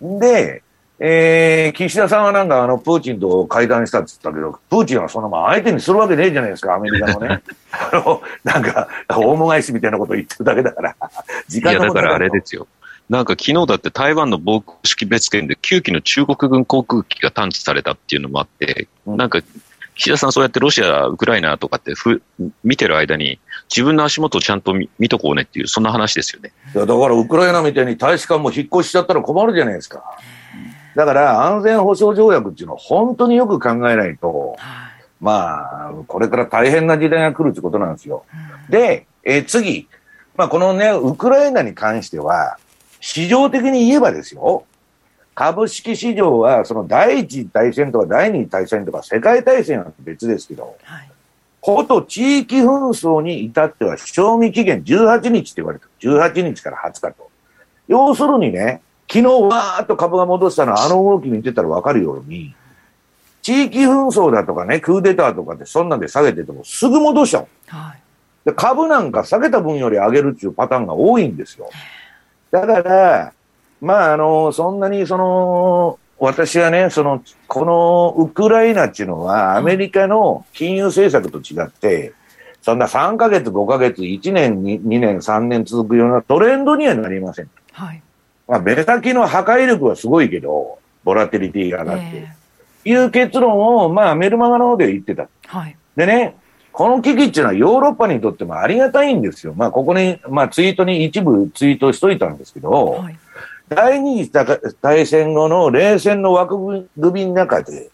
[0.00, 0.62] で、
[0.98, 7.42] えー、岸田さんはなんかあの、プーチンと会談したって言ったけど、プーチンはそのまま相手にするわけねえじゃないですか、アメリカのね。
[7.72, 10.96] あの、なんか、大も返しみたいなことを言ってるだけだから。
[11.48, 12.66] 時 間いや、だからあれですよ。
[13.10, 19.40] なんか昨日だって台湾の防空識別圏で9機の中国軍航空機が探知されたっていうのもあって、うん、なんか
[19.94, 22.22] 岸田さんそうやってロシア、ウクライナとかってふ
[22.64, 23.38] 見てる間に
[23.70, 26.52] 自分の足元をちゃんと見見とこうねっていう、そんな話ですよね。
[26.74, 30.02] いや、だからウクライナみたいに大使館も引っ越しちゃったら困るじゃないですか。
[30.96, 38.24] だから安全保障条約っていうのは本当によく考えないと、はい、まあ、これから大変な時代が来るってことなんですよ。
[38.66, 39.88] うん、で、えー、次、
[40.36, 42.58] まあこのね、ウクライナに関しては、
[43.00, 44.64] 市場的に言えばですよ、
[45.34, 51.10] 株式市場はその第一次大戦とか第二次大戦とか世界大戦は別ですけど、はい、
[51.60, 55.90] こと地域紛争に至っては賞味期限18日って言われてる。
[56.00, 57.30] 18日から20日と。
[57.88, 62.54] 要するにね、昨日わーっと株が戻したのはあの動き見てたらわかるように、
[63.42, 67.46] 地域紛争だとかね、クーデターとかってそんなんで下げててもすぐ戻しちゃう。
[67.68, 68.02] はい、
[68.44, 71.68] で株なんか下げた分より上げるっていうパターンが多いんですよ。
[72.50, 73.32] だから、
[73.80, 82.12] まあ、あの、そんなにその、私はね、その、このウクライナっていうのはアメリカの金融政策と違って、
[82.62, 87.50] そんな3ヶ月、5ヶ月、1年、2年、3年続くようなトレンドにはなりません。
[87.72, 88.02] はい。
[88.48, 92.04] まあ、目先の破壊力はすごいけど、ボラテリティが上がって。
[92.14, 95.28] えー、いう結論を、まあ、メルマガの方で言ってた。
[95.46, 95.76] はい。
[95.96, 96.36] でね、
[96.72, 99.54] この危機っていうのはヨーロッパにとってもありがたいんですよ。
[99.54, 103.18] まあ、ここに、まあ、ツイートに一部ツイートしといたんですけど、はい、
[103.68, 104.30] 第二次
[104.80, 107.90] 大戦後の冷戦の枠組みの中で、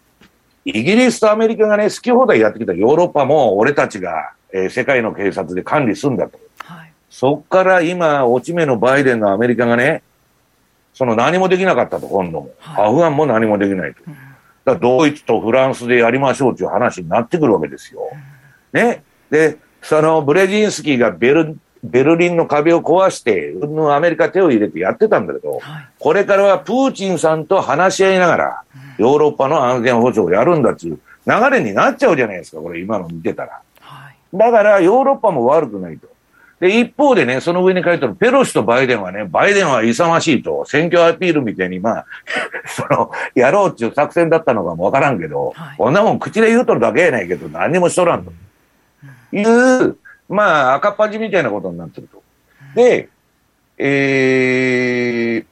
[0.65, 6.39] イギリスとアメリカがね、好き放題やってきたヨーロッパも俺たちが、えー、世界の警察で管理するんだと。
[6.59, 10.03] はい、そっから今、落ち目のバイデンのアメリカがね、
[10.93, 12.51] その何もできなかったと、今度も。
[12.59, 14.01] はい、アフガンも何もできないと。
[14.65, 18.03] だドイツとフランスでやりましょうという話になってくるわけですよ。
[18.73, 19.03] ね。
[19.31, 23.55] で、そのブレジンスキーがベルベルリンの壁を壊して、
[23.91, 28.63] アメリカ手を入れてやってたんだけど、はい、これからはプーチンさんと話し合いながら、
[28.99, 33.61] ヨーロッパの安全保障をやるんだっていう流れになっちゃうじゃないですか、これ今の見てたら。
[33.81, 36.09] はい、だからヨーロッパも悪くないと。
[36.61, 42.07] で、一方でね、その上に書いてあるペロシとバイデンはね、バイデンは勇ましいと、選挙アピールみたいに、まあ、
[42.69, 48.33] その、やろうっていう作戦だったのかもわからんけど、はい、こんなもん口で言うとるだけやないけど、何にもしとらんと。
[49.33, 49.97] いう、
[50.31, 52.23] まあ、赤っ端みたいなことになってると。
[52.75, 53.09] で、
[53.79, 55.47] えー、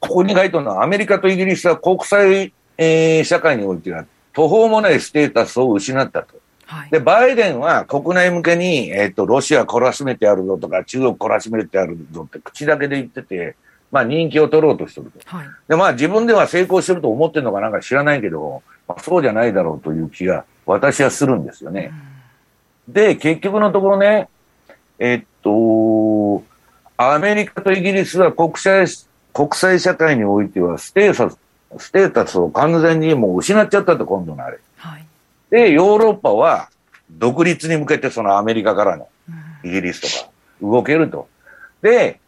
[0.00, 6.40] ここに書いてあるのは、アメリカとイギリスは国際、えー、社会においては途方もないステータスを失ったと。
[6.66, 13.56] はい、で、バイデンは国内向けに、えっ、ー、と、ロシア懲らしめてやるぞとか、中国懲らしめてやるぞって口だけで言ってて、
[13.90, 15.18] まあ人気を取ろうとしてると。
[15.24, 21.92] はい、で、まあ自分では成功してると思ってるのかなんか知らないけど、まあ、そうじゃないだろうという気が私はするんですよね。
[21.92, 22.09] うん、
[22.92, 24.28] で、結局のところね、
[24.98, 26.42] えっと、
[26.96, 28.86] アメリカとイギリスは国際、
[29.32, 31.38] 国際社会においてはステータス、
[31.78, 34.58] ステータスを完全にもう失っちゃったと、今度のあれ。
[34.76, 35.04] はい
[35.50, 36.70] で、ヨーロッパは
[37.10, 39.08] 独立に向けてそのアメリカからの
[39.64, 40.30] イギリスとか
[40.62, 41.28] 動けると。
[41.82, 42.20] で、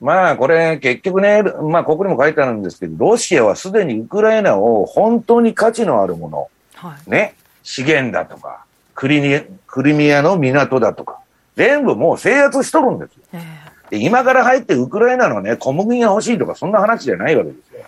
[0.00, 8.65] まあこれ結局ね、まあここにも書いてあるんですけど、ロシアはすでにウクライナを本当に価値のあるもの、はい、ね、資源だとか、
[8.96, 11.20] クリニクリミアの港だとか、
[11.54, 13.40] 全部もう制圧しとるんですよ。
[13.90, 17.84] で今から入ってウクライナのね、小麦が欲しいとかそんな話じゃないわけですよ。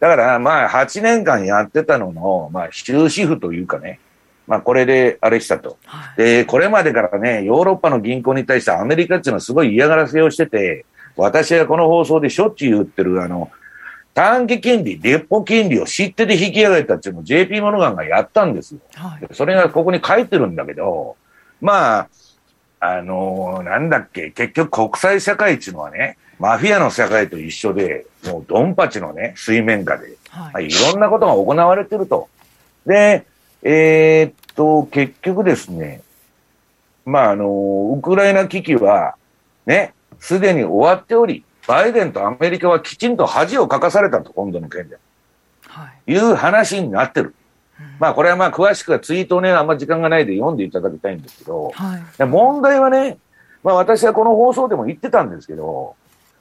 [0.00, 4.00] だからまあ8年間やってたのの、まあ終止符というかね、
[4.46, 10.84] まあ、これであれしたと、はい、で、これまでからね、ヨーロッパの銀行に対してアメリカっていうのはすごい嫌がらせをしてて、
[11.16, 13.50] 私はこの放送でしょっちゅう言ってる、あの、
[14.14, 18.80] 短期金利、レポ金利を知ってて引き上げたっていうのを JP モルガンがやったんですよ。
[18.94, 21.16] はい、それがここに書いてるんだけど、
[21.60, 22.08] まあ、
[22.80, 32.28] あのー、なんだっけ、結局国際社会っていうのはね、マフィアの社会と一緒で、もうドンパチのね、水面下で、はい、いろんなことが行われてると。
[32.84, 33.24] で、
[33.62, 36.02] えー、っと、結局ですね、
[37.04, 39.14] まあ、あの、ウクライナ危機は、
[39.66, 44.98] ね、すでに終わっており、バイデンとアメリカはきちんと恥をかかされたと、今度の件で。
[45.68, 46.12] はい。
[46.12, 47.34] いう話になってる。
[47.98, 53.18] まあ、これはまあ、詳しくはツイートをね、あんま時間がないで読んでいただきたいんですけど、はい、問題はね、
[53.62, 55.94] まあ、私はこの放送でも言ってたんですけど、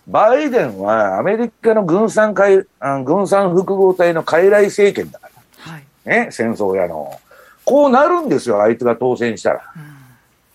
[0.08, 2.66] バイデンはアメリカの軍産海
[3.06, 5.30] 軍産複合体の傀儡政権だか
[5.66, 7.20] ら、はい、ね、戦争やの。
[7.64, 9.74] こうなるんですよ、あいつが当選したら。
[9.76, 9.84] うん、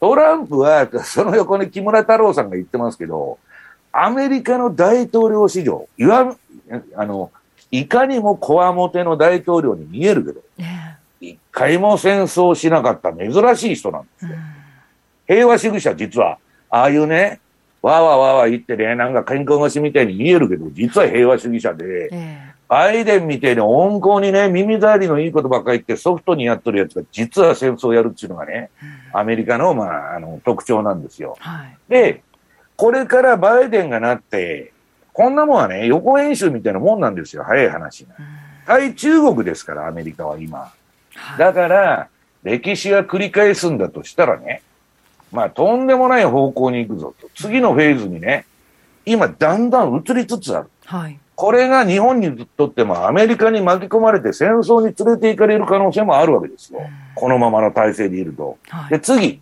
[0.00, 3.38] トランプは、その横に木村太郎さんが言ってますけど、
[3.98, 6.36] アメリカの大統領史上、いわ
[6.96, 7.30] あの、
[7.70, 10.40] いかにもこわもての大統領に見えるけど、
[11.20, 14.30] 一回も戦争しなかった珍しい人なんですよ。
[14.32, 17.40] うん、平和主義者、実は、ああいうね、
[17.80, 28.70] わーわーわーわー言ってね、なんか健康腰みたいに見えるけど、実は平和主義者で、えー、バイデンみたいに温厚にね、耳障りのいいことばっかり言ってソフトにやってるやつが実は戦争をやるっていうのがね、
[29.12, 31.36] アメリカの、まあ、あの、特徴なんですよ。
[31.38, 32.22] はい、で、
[32.76, 34.72] これからバイデンがなって、
[35.12, 38.14] こんなもんはね、予行演習みたいなもんなんですよ、早い話が。
[38.66, 40.72] 対中国ですから、アメリカは今。
[41.38, 42.08] だから、
[42.42, 44.62] 歴史が繰り返すんだとしたらね、
[45.32, 47.28] まあ、とんでもない方向に行くぞと。
[47.34, 48.44] 次のフェーズにね、
[49.04, 50.70] 今、だんだん移りつつある。
[50.84, 51.18] はい。
[51.34, 56.80] これが日本にとってもアメリカに巻き込まれて戦争に連れて行かれる可能性もあるわけですよ。
[57.14, 58.58] このままの体制でいると。
[58.68, 59.40] はい、で、次。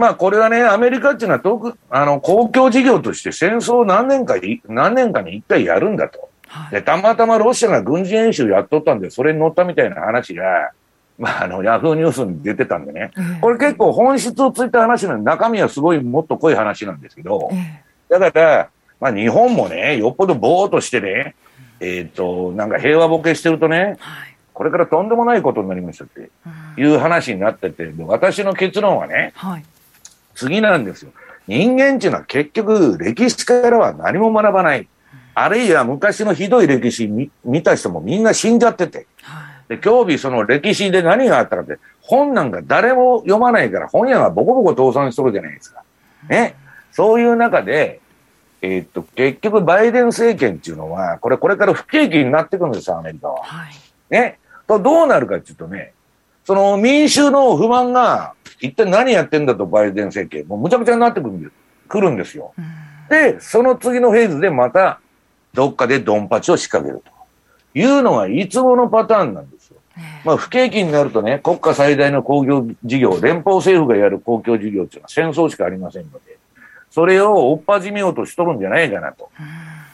[0.00, 4.36] まあ、これはね、アメリカっていうのは特、あの、公共事業として戦争を何年か、
[4.66, 6.30] 何年かに一回やるんだと。
[6.46, 10.70] はい、で、たまたまロシアが軍事演習やっとったんで、それに乗ったみたいな話が、
[11.18, 13.10] まあ、あの、ヤフーニュースに出てたんでね、
[13.42, 17.50] これ結構本質をついた話なんで、中身はすごいもっと濃い話なんですけど、
[18.08, 21.34] だから、まあ日本もね、よっぽどぼーっとしてね、
[21.80, 23.98] えっ、ー、と、なんか平和ボケしてるとね、
[24.60, 26.30] これからとんでもないことになりましたって
[26.76, 29.32] いう話になってて、私の結論はね、
[30.40, 31.12] 次なんですよ。
[31.46, 34.88] 人間っていうのは結局歴史からは何も学ばない。
[35.34, 37.08] あるいは昔のひどい歴史
[37.44, 39.06] 見た人もみんな死んじゃってて。
[39.68, 45.82] で、今日日その歴史で何があったかって、本なんか誰も読まないから、本屋がボコボコ倒産しとるじゃないですか。
[46.28, 46.54] ね。
[46.90, 48.00] そういう中で、
[48.62, 53.42] えー、っと、結局バイデン政権っていうのは、これ、これから不景気になっていくんですよ、アメリカは。
[53.42, 53.72] はい、
[54.10, 54.38] ね。
[54.66, 55.92] と、どうなるかっていうとね、
[56.44, 60.46] その民衆の不満が、一体何やってんだと、バイデン政権。
[60.46, 61.52] もうむちゃくちゃになってくるんです
[61.88, 62.54] 来るんですよ。
[63.08, 65.00] で、その次のフェーズでまた、
[65.52, 69.72] どっかでドンパチを仕掛けるというのがいつものパターンなんです。
[70.24, 76.38] まあ、不景気になるとね、国家最大の工業事業、連邦政府がやる公共事業っていうのは戦争しかありませんので、
[76.90, 79.30] それを追っ始めようとしとるんじゃないかなと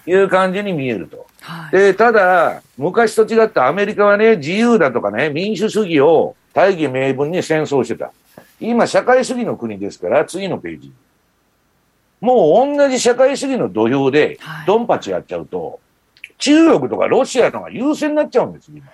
[0.07, 1.27] いう感じに見えると。
[1.73, 8.13] で、ただ、昔と違ってアメリカはね、自由だとかね、民主主義を大義名分に戦争してた。
[8.61, 10.93] 今、社会主義の国ですから、次のページ。
[12.21, 15.81] もう同じ社会主義の土俵で、ドンパチやっちゃうと、
[16.39, 18.87] 中国とかロシアのが優勢になっちゃうんです、今。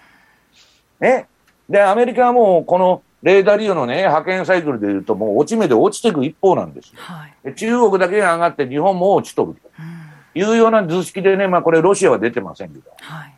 [1.01, 1.27] ね。
[1.69, 6.95] で、アメリカはもうこのレーダーリオのね、派遣サイクルでいうと、もう落ち目で落ちていく一方なんですよ。
[6.97, 13.35] はい、中国だけが上がって日本も落ちとるというような図式でね、まあこれロシアは出てませんけど、はい、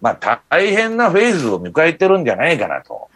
[0.00, 3.08] まあ大変なフェーズを迎えてるんじゃないかなと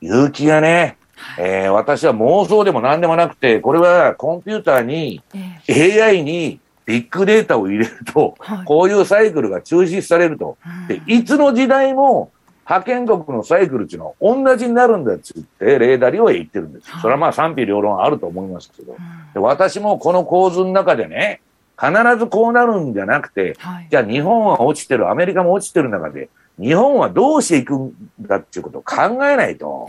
[0.00, 0.96] いう気がね、
[1.38, 5.22] えー、私は妄想でも何でもなくて、これはコンピューターに、
[5.68, 10.56] AI にビッグデータを入れると、こういうサイクルが中止されると。
[10.88, 12.30] で、いつの時代も
[12.66, 16.90] 派遣国のサイクルっていうのは同じになるんだっつって、レーダーリオへ言ってるんです。
[17.00, 18.96] それはまあ賛否両論あると思いますけど、
[19.34, 21.40] で私もこの構図の中でね、
[21.78, 29.86] 必ずこうなるんじゃなくて、はい、じゃあ日本は落ちてる、アメリカも落ちてる中で、日本はどうしていくんだっていうことを考えないと、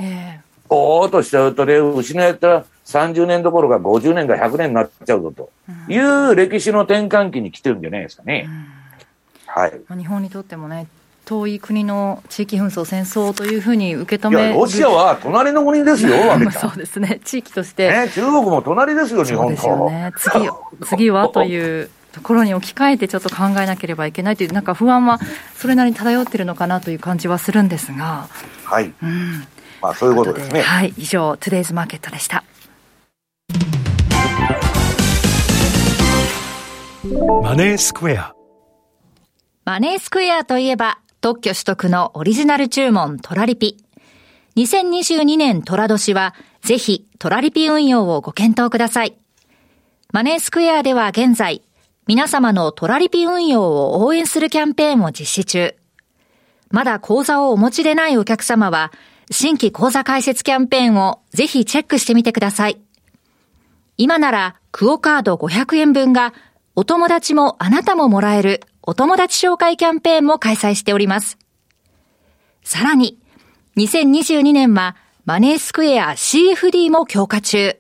[0.66, 5.50] えー、ぼーっとしちゃうとね、失った30年どころか50年か100年になっちゃうぞと
[5.90, 8.48] いう歴史の転換期に来てるんじゃないですかね。
[8.48, 8.66] うん、
[9.48, 9.82] はい。
[9.98, 10.88] 日本にとってもね、
[11.26, 16.16] 遠い国の地域紛争、戦争というふうに受け止めロシアは隣の国ですよ、
[16.52, 19.90] そうですね、地域として、ね、中国も隣ですよ、日本と。
[19.90, 20.50] ね、次
[20.86, 25.20] 次はというところに置き換えてちょっと考えなければいけないという、なんか不安は
[25.58, 28.28] それなりに漂っているのかなという感じはするんですが。
[28.64, 28.94] はい。
[29.02, 29.48] うん。
[29.82, 30.62] まあそういうことですね。
[30.62, 30.94] はい。
[30.98, 32.44] 以上、トゥデイズマーケットでした。
[37.44, 38.34] マネースクエア。
[39.64, 43.78] マネースクエアといえば、特許取得のオリジナル注文トラリピ。
[44.58, 49.16] 2022年トラ年は、ぜひトラリピ運用をご検討ください。
[50.14, 51.62] マネースクエアでは現在、
[52.08, 55.76] 皆様のトラリピ運用を応援するキャンペーンを実施中。
[56.72, 58.92] まだ口座をお持ちでないお客様は、
[59.32, 62.80] 新規口座開設キャンペーンをぜひチェックしてみてください。
[63.98, 66.34] 今なら、クオカード500円分が、
[66.76, 71.38] お友達もあなたももらえるお友達紹介キャンペーンも開催しております。
[72.64, 73.18] さらに、
[73.78, 74.96] 2022年は
[75.26, 77.78] マネースクエア CFD も強化中。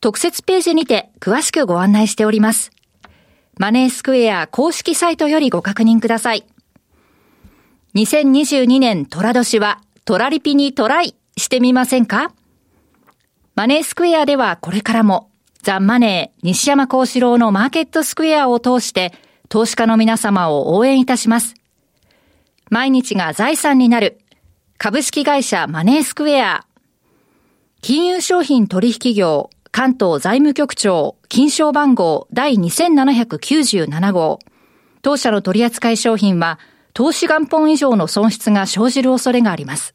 [0.00, 2.70] 特設ページにて詳しくご案内しております。
[3.58, 6.46] マネースクエア公式サイトよりご確認ください。
[7.94, 9.80] 2022年トラ年は
[10.10, 12.32] トラリピにトライしてみませんか？
[13.54, 15.30] マネースクエアではこれからも
[15.62, 19.12] ザ・マネー西山幸四郎のマーケットスクエアを通して
[19.48, 21.54] 投資家の皆様を応援いたします。
[22.70, 24.18] 毎日が財産になる
[24.78, 26.66] 株式会社マネースクエア
[27.80, 34.40] 金融商品取引業関東財務局長金賞番号第2797号
[35.02, 36.58] 当社の取扱い商品は
[36.94, 39.94] 投資元本以上の損失が生じる恐れがあります。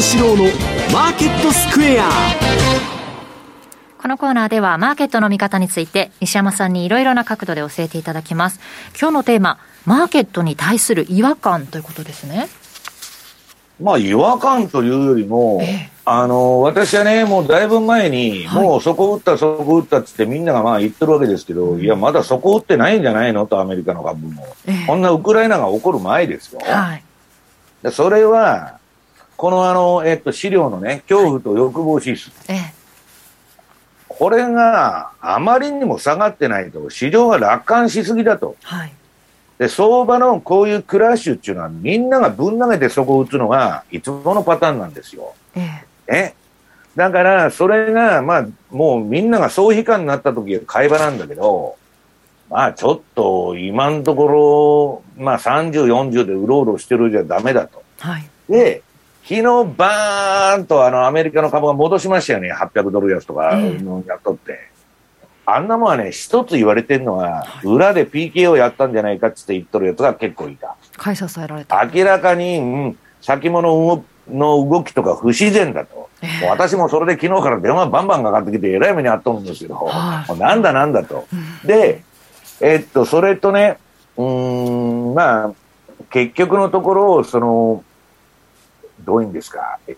[0.00, 0.44] 幸四郎の
[0.94, 2.08] マーケットスクエア。
[4.00, 8.60] このコーナーではマーケットの見方について西山さんにいろいろな角度で教えていただきます。
[8.98, 12.48] 今日のテーママーケットに対する違和感ということですね。
[13.78, 23.46] まあ違和感というよりも、ええ、あの私はねもうだいぶ前に、はい、もうそこ打ったそこ打ったっつってみんながまあ言ってるわけですけど、うん、いやまだそこ打ってないんじゃないの？
[23.46, 27.04] とアメリカの株も、え、こんなウクライナが起こる前ですよ、はい、
[27.82, 28.79] でそれは
[29.40, 32.30] このあの、えっと、資料のね、恐怖と欲望指数。
[32.46, 32.74] ええ、
[34.06, 38.54] これがあまりにも下がってないと、市場が楽観しすぎだと。
[38.62, 38.92] はい、
[39.58, 45.32] で、相場のこういうクラッシュっていうのは、みんながぶん投げてそこを打つのが、いつものパターンなんですよ。
[45.56, 45.70] え
[46.06, 46.12] え。
[46.12, 46.34] ね。
[46.94, 51.78] だから、それが、まあ、もうみんなが総悲観になった時は買い場なんだけど、
[52.50, 57.82] まあ、ちょっと、今のところ、まあ、30、40でうろうろしてるじゃダメだと。
[58.00, 58.28] はい。
[58.46, 58.82] で、
[59.30, 59.42] 昨日
[59.76, 64.58] バーンとあのアメリカの株が戻しましたよね、800ドル安とかやっとって。
[65.46, 70.74] あんなもんはね、一つ言われてるのは、裏で PK をやったんじゃないかって言っとるやつが結構いた。
[70.96, 71.88] 買い支えられた。
[71.94, 76.10] 明らかに、うん、先物の動きとか不自然だと。
[76.22, 81.28] えー、私もそれで昨日から電話バンバンかかってきて、えらい目にあっとるんですけど、はなんだなんだと。
[81.32, 82.02] うん、で、
[82.60, 83.78] えっと、それとね、
[84.16, 85.52] うん、まあ、
[86.10, 87.84] 結局のところ、その、
[89.04, 89.92] どういうんですか、え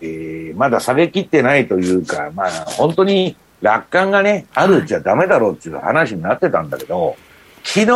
[0.53, 7.15] ー、まだ下げきってないというか、まあ、本当に楽観がね、あるじゃダメだろうっていう話になってたんだけど、
[7.63, 7.91] 昨日、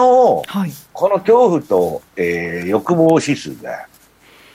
[0.47, 3.88] はい、この恐怖と、えー、欲望指数が、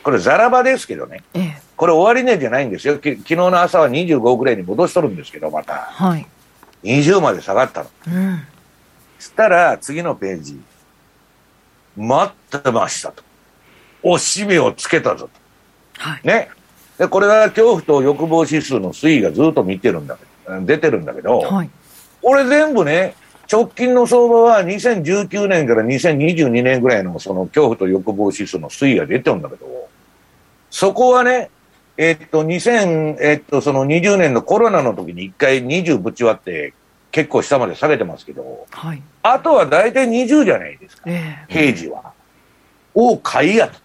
[0.02, 2.94] これザラバですけどね、ええ、これ終値じゃないんですよ。
[2.94, 5.74] 昨日の朝は25ぐらいに戻しとるんですけど、また。
[5.74, 6.26] はい。
[6.84, 7.90] 20まで下がったの。
[8.06, 8.42] うん。
[9.18, 10.60] したら、次のページ。
[11.96, 13.22] 待ってましたと。
[14.02, 15.41] おしめをつけたぞと。
[16.02, 16.50] はい、ね。
[16.98, 21.70] で、これが恐怖と欲望指数の推移がずっと見てるんだけど、出てるんだけど、はい、
[22.20, 23.14] これ全部ね、
[23.50, 29.88] 直近の相場は2019年から2022年ぐらいのその恐怖と欲望指数の推移が出てるんだけど、
[30.70, 31.50] そこはね、
[31.96, 36.74] えっと、2000、えっと、その20年のコロナの時に一回20ぶち割って
[37.10, 42.12] 結構下まで下げてますけど、はい、あとは大体20じゃないですか、えー、平時は。
[42.94, 43.78] を買いやと。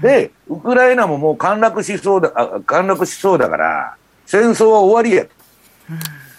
[0.00, 5.30] で、ウクライナももう陥落しそうだ、あ陥落しそうだから、戦争は終わりやと。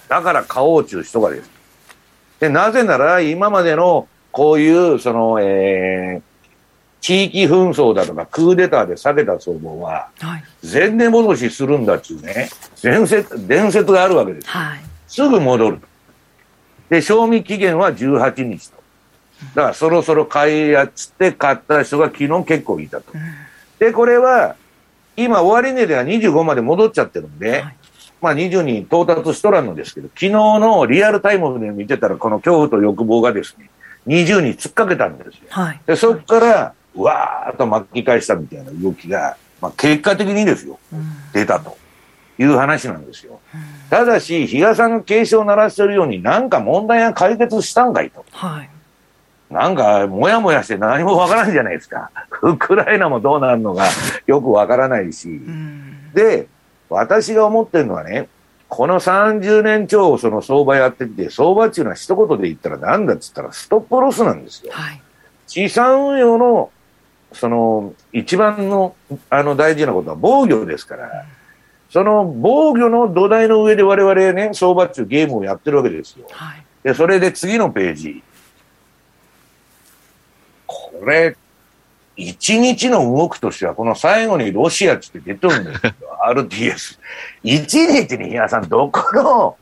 [0.10, 1.50] だから買おうちゅう人がです。
[2.40, 6.22] で、なぜなら今までのこういう、その、えー、
[7.00, 10.10] 地域紛争だとかクーデターで下げた相場は、
[10.62, 12.50] 前年戻しするんだっていうね、
[12.82, 14.48] 伝説、伝説があるわけです。
[14.50, 15.80] はい、すぐ戻る。
[16.90, 18.76] で、賞味期限は18日と。
[19.54, 23.14] だからそろそろ買いやっつって買った人が昨日結構いたと。
[23.80, 24.56] で、これは、
[25.18, 27.76] 今終値では25まで戻っちゃってるんで、はい、
[28.22, 33.70] まあ20に到達しとらんのですけど、昨日のリアルタイムで見てたら、この恐怖と欲望がですね、
[34.08, 35.34] 20に突っかけたんですよ。
[35.50, 41.78] はい、で、そこから、わーっと巻き返したみたいな動きが、まあ結果的にですよ、うん、出たと
[42.40, 43.40] いう話なんですよ。
[43.54, 48.26] うん、ただし、比嘉さんが警鐘を鳴らしてるように、なんか問題が解決したんかいと。
[48.32, 48.70] はい
[49.50, 52.10] なんか、もやもやして何もわからないじゃないですか。
[52.42, 53.88] ウクライナもどうなるのか
[54.26, 55.40] よくわからないし。
[56.14, 56.48] で、
[56.90, 58.28] 私が思ってるのはね、
[58.68, 64.72] この30年超その相場やってきて、相場っていうのは一言で言ったら何だっつったらストップロスなんですよ。
[64.74, 65.02] はい、
[65.48, 66.72] 資産運用の、
[67.32, 68.96] その、一番の、
[69.30, 71.26] あの大事なことは防御ですから、
[71.90, 76.26] その防御の土台の上で我々ね、相場っていうゲームをやってるわけですよ。
[76.32, 78.24] はい、で、それで次のページ。
[81.00, 81.36] これ、
[82.18, 85.96] 一日の動きとしては、この最後にロシアって出てるんですけど、
[86.28, 87.00] RTS。
[87.44, 89.58] 一日に皆さん、どこの、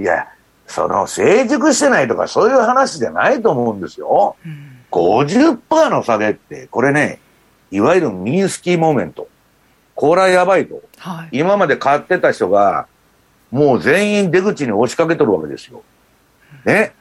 [0.00, 0.28] いや、
[0.66, 4.36] その成熟してないとかそういう話じゃないと思うんですよ。
[4.44, 7.20] うん、50%の下げって、これね、
[7.70, 9.28] いわゆるミンスキーモーメント。
[9.94, 10.82] これはやばいと。
[10.98, 12.86] はい、今まで買ってた人が、
[13.50, 15.82] もう全員出口に押しかけとるわけですよ。
[16.64, 16.94] ね。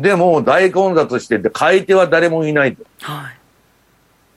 [0.00, 2.84] で、もう大混雑してて、買い手は誰もいないと。
[3.00, 3.38] はい。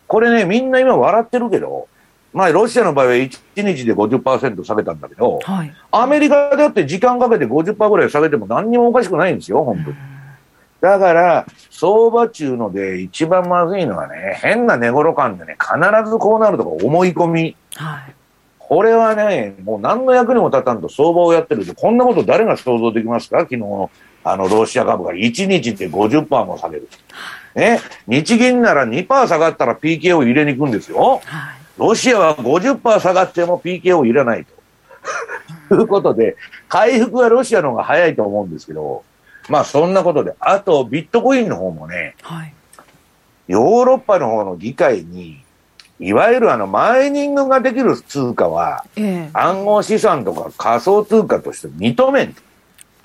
[0.07, 1.87] これね、みんな今笑ってるけど、
[2.33, 9.97] まあ、ロシアの場合は1日で50%下げたんだけど、はい、アメリカだって時間かけて50%ぐらい下げても何にもおかしくないんですよ、本当に。
[10.79, 17.55] だから、相場中ので一番まずいのはね、変な寝頃感でね、必ずこうなるとか思い込み。
[17.75, 18.13] はい、
[18.57, 23.39] これはね、もう何の役にも立たんと相場をやってると、こんなこと誰が想像できますか？
[23.39, 23.91] 昨日の
[24.23, 26.89] あの、ロシア株が1日で50%も下げる。
[27.55, 31.21] ね、日銀なら2%下がったら PK を入れに行くんですよ。
[31.77, 34.53] ロシアは50%下がっても PK を入れないと。
[35.69, 36.35] ということで、
[36.67, 39.03] 回復はロシアの方が早いと思うんですけど、
[39.49, 42.53] まあそんなことで、あとビットコインの方もね、はい、
[43.47, 45.43] ヨーロッパの方の議会に、
[45.99, 52.35] いわゆるあのマイニングができる通貨は、えー、暗号資産とか仮想通貨として認めん。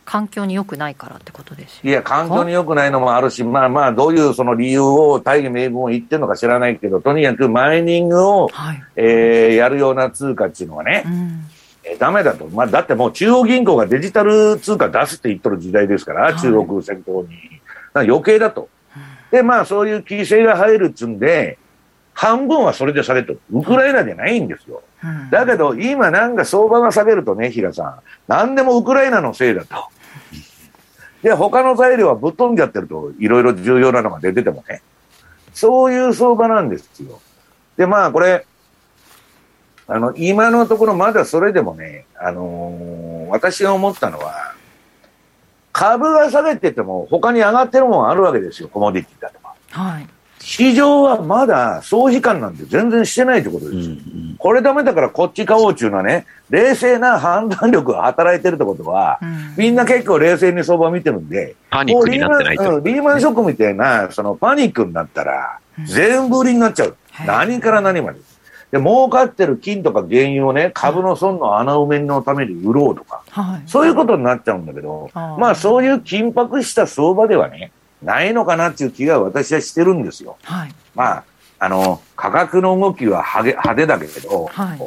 [0.06, 11.44] 環境に良くないからってことですいや、環境に良くないのもあるし、まあまあ、どういうその理由を大義名分を言ってるのか知らないけど、とにかくマイニングを、はい、えー、やるような通貨っていうのはね、うん
[11.88, 12.46] えダメだと。
[12.48, 17.28] まあ、だってもう中央銀行がデジタル通貨出すって言っとる時代ですから、はい、中国先頭に。
[17.94, 18.68] 余計だと。
[19.30, 21.58] で、まあ、そういう規制が入るっつんで、
[22.12, 23.40] 半分はそれで下げとる。
[23.52, 24.82] ウクライナじゃないんですよ。
[25.04, 29.76] うん、だけど、今なんか相場が下げるとね、平さん、何でもウクライナのせいだと。
[31.26, 34.80] で、他の材料はぶっ飛んじゃってると、いろいろ重要なのが出ててもね。
[35.52, 37.20] そういう相場なんですよ。
[37.76, 38.46] で、まあ、これ、
[39.88, 44.54] あの、今のところまだそれでもね、あのー、私が思ったのは、
[45.72, 49.56] 株が下げてても他に上がってるもんあるわけですよ、コモディティだとか。
[49.70, 50.06] はい。
[50.46, 53.72] 市場はまだ総悲観なんて全然してないってことです。
[53.72, 62.78] うんうん、これダメだからこっち買おうっていうのはね、冷静な判断力が働いてるってことは、うん、みんな結構冷静に相場を見てるんで、パニックになってないと。
[62.78, 66.96] リーマンショックみたいな、そのパニックになったら、全部売りになっちゃう。
[67.20, 68.20] うん、何から何まで。
[68.70, 77.72] で、儲かってる金とか原油をね、株の損の穴埋めのために売ろうとか、はい、そういうことになっちゃうんだけど、まあそういう緊迫した相場ではね、
[78.02, 80.36] ないのかなっていう気が私はしてるんですよ。
[80.42, 81.24] はい、まあ、
[81.58, 84.80] あの、価格の動きは派手派手だけど、はい、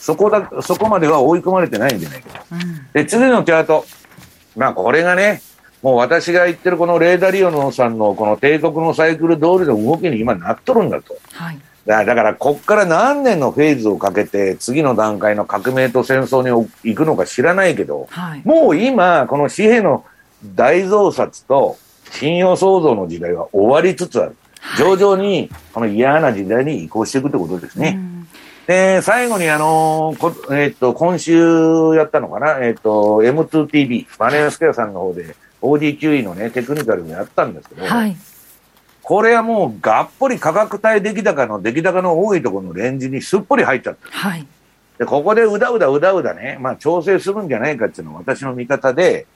[0.00, 2.44] そこだ、そこまでは追い込まれてないんじゃないかと。
[2.52, 3.84] うん、で、次のチャート。
[4.56, 5.42] まあ、これがね、
[5.82, 11.16] もう私が言ってるこのレーダリオノさんのこの帝国のサイクル通りの動きに今なっとるんだと。
[11.32, 20.04] はい、だから、こっから何年のフェーズをかけて次の段階の革命と戦争に行くのか知らないけど、はい、もう今、この紙幣の
[20.44, 21.78] 大増刷と
[22.10, 24.36] 信用創造の時代は終わりつつある。
[24.78, 27.98] 徐々にこの嫌な時代に移行していくってことですね。
[28.66, 38.16] で、最後にあのー、えっ、ー、と、今週やったのかな、えっ、ー、と、M2TV、マネースクエアさんの方で OD9E のね、テクニカルにやったんですけど、はい、
[39.02, 44.10] これはもうがっぽり価格帯出来高の出来高の多いところのレンジにすっぽり入っちゃった。
[44.10, 44.44] はい、
[44.98, 49.26] で、ここでうだうだうだうだね、まあ調整するんじゃないかっていうのは私の見方で、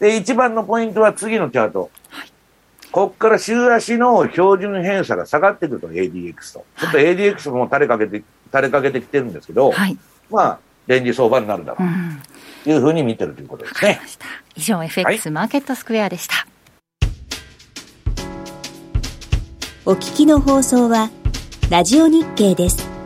[0.00, 1.90] で、一番のポイントは次のチャート。
[2.92, 6.64] はい、こっから週足の標準偏差が下がってくると ADX と。
[6.78, 9.96] ちょっと ADX も垂れかけて、垂れかけてきてるんですけど、はい、
[10.30, 11.88] まあ、レンジ相場になるだろう
[12.64, 14.00] というふうに見てるということですね。
[14.56, 16.46] 以上 FX マーケットスクエアでした。
[19.84, 21.10] お聞きの放送は、
[21.70, 22.97] ラジオ日経です。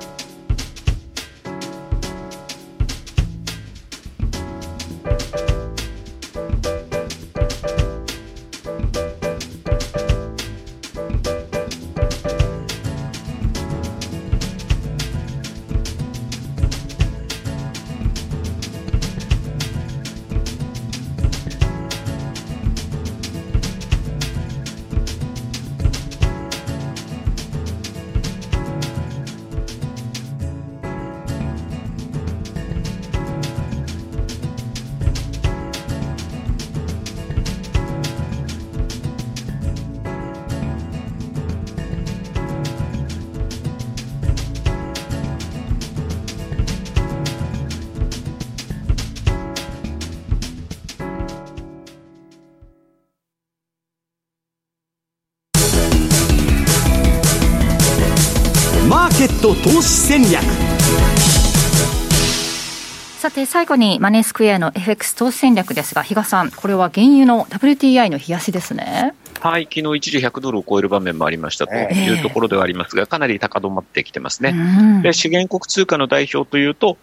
[63.63, 75.01] 最後にマネースクエアの FX 投資戦略ですが比嘉さんこれは原油の WTI の冷やしですねはい、昨日一時100ドルを超える場面もありましたというところではありますが、かなり高止まってきてますね。
[75.03, 76.97] で資源国通貨の代表というと、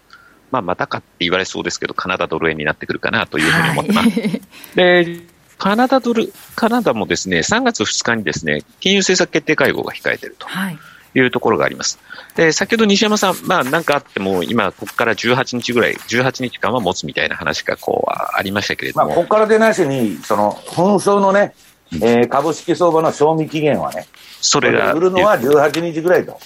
[0.50, 4.20] まあ、またかって言われそうですけど、カナダドル円になってくるかなというふうに思ってます。
[4.20, 4.40] はい、
[4.74, 5.20] で
[5.58, 10.46] カナダドル、カナダもですね、3月2日にですね、金融政策決定会合が控えていると。
[10.46, 10.78] はい
[11.14, 11.98] いうところがあります。
[12.36, 19.06] で、先ほど西山さん、まあなんかあっても、今、ここから18日ぐらい、18日間は持つみたいな話がこう、ありましたけれども。
[19.08, 21.54] まあ、ここから出なしに、その、紛争のね、
[21.94, 24.06] えー、株式相場の賞味期限はね、
[24.40, 24.92] それが。
[24.92, 26.32] 売るのは18日ぐらいと。
[26.32, 26.36] っ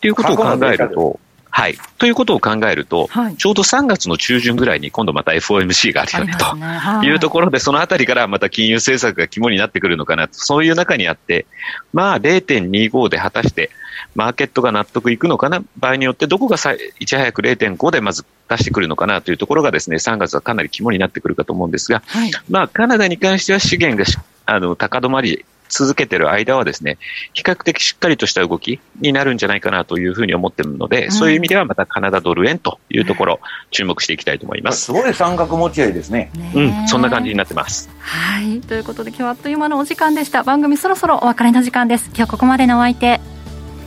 [0.00, 1.18] ていうことを考えると、
[1.56, 1.78] はい。
[1.96, 11.46] ということを考えると、はい、ちょうど3月の中旬ぐらいに今度また FOMC があるよねと、はい、いうところで、そのあたりからまた金融政策が肝になってくるのかなと、そういう中にあって、
[11.94, 13.70] まあ0.25で果たして、
[14.14, 16.58] マーケットが納得いくのかな、場合によってどこが
[16.98, 24.04] いち早く0.5でまず出してくるのかなというところがですね、3月はかなり肝になってくるかと思うんですが、はい、まあカナダに関しては資源が
[24.44, 26.98] あの高止まり続けてる間はですね、
[27.32, 33.40] 比較的しっかりとした動きになるんじゃないかなというふうに思ってるので、うん、そういう意味ではまたカナダドル円というところ、
[33.70, 34.86] 注目していきたいと思います。
[34.86, 36.30] すごい三角持ち合いですね。
[36.54, 37.88] うん、そんな感じになってます。
[37.98, 38.60] はい。
[38.60, 40.42] ということで今日はあっという間のお時間でした。
[40.42, 42.10] 番組そろそろお別れの時間です。
[42.14, 43.20] 今日ここまでのお相手。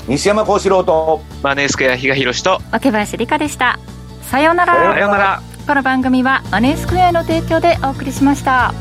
[0.08, 3.80] 西山幸四郎とマネースクエア比嘉宏と若林理香でした。
[4.24, 4.94] さようなら。
[4.94, 5.42] さようなら。
[5.68, 8.74] この番組はマネースクエアの提供でお送りしました。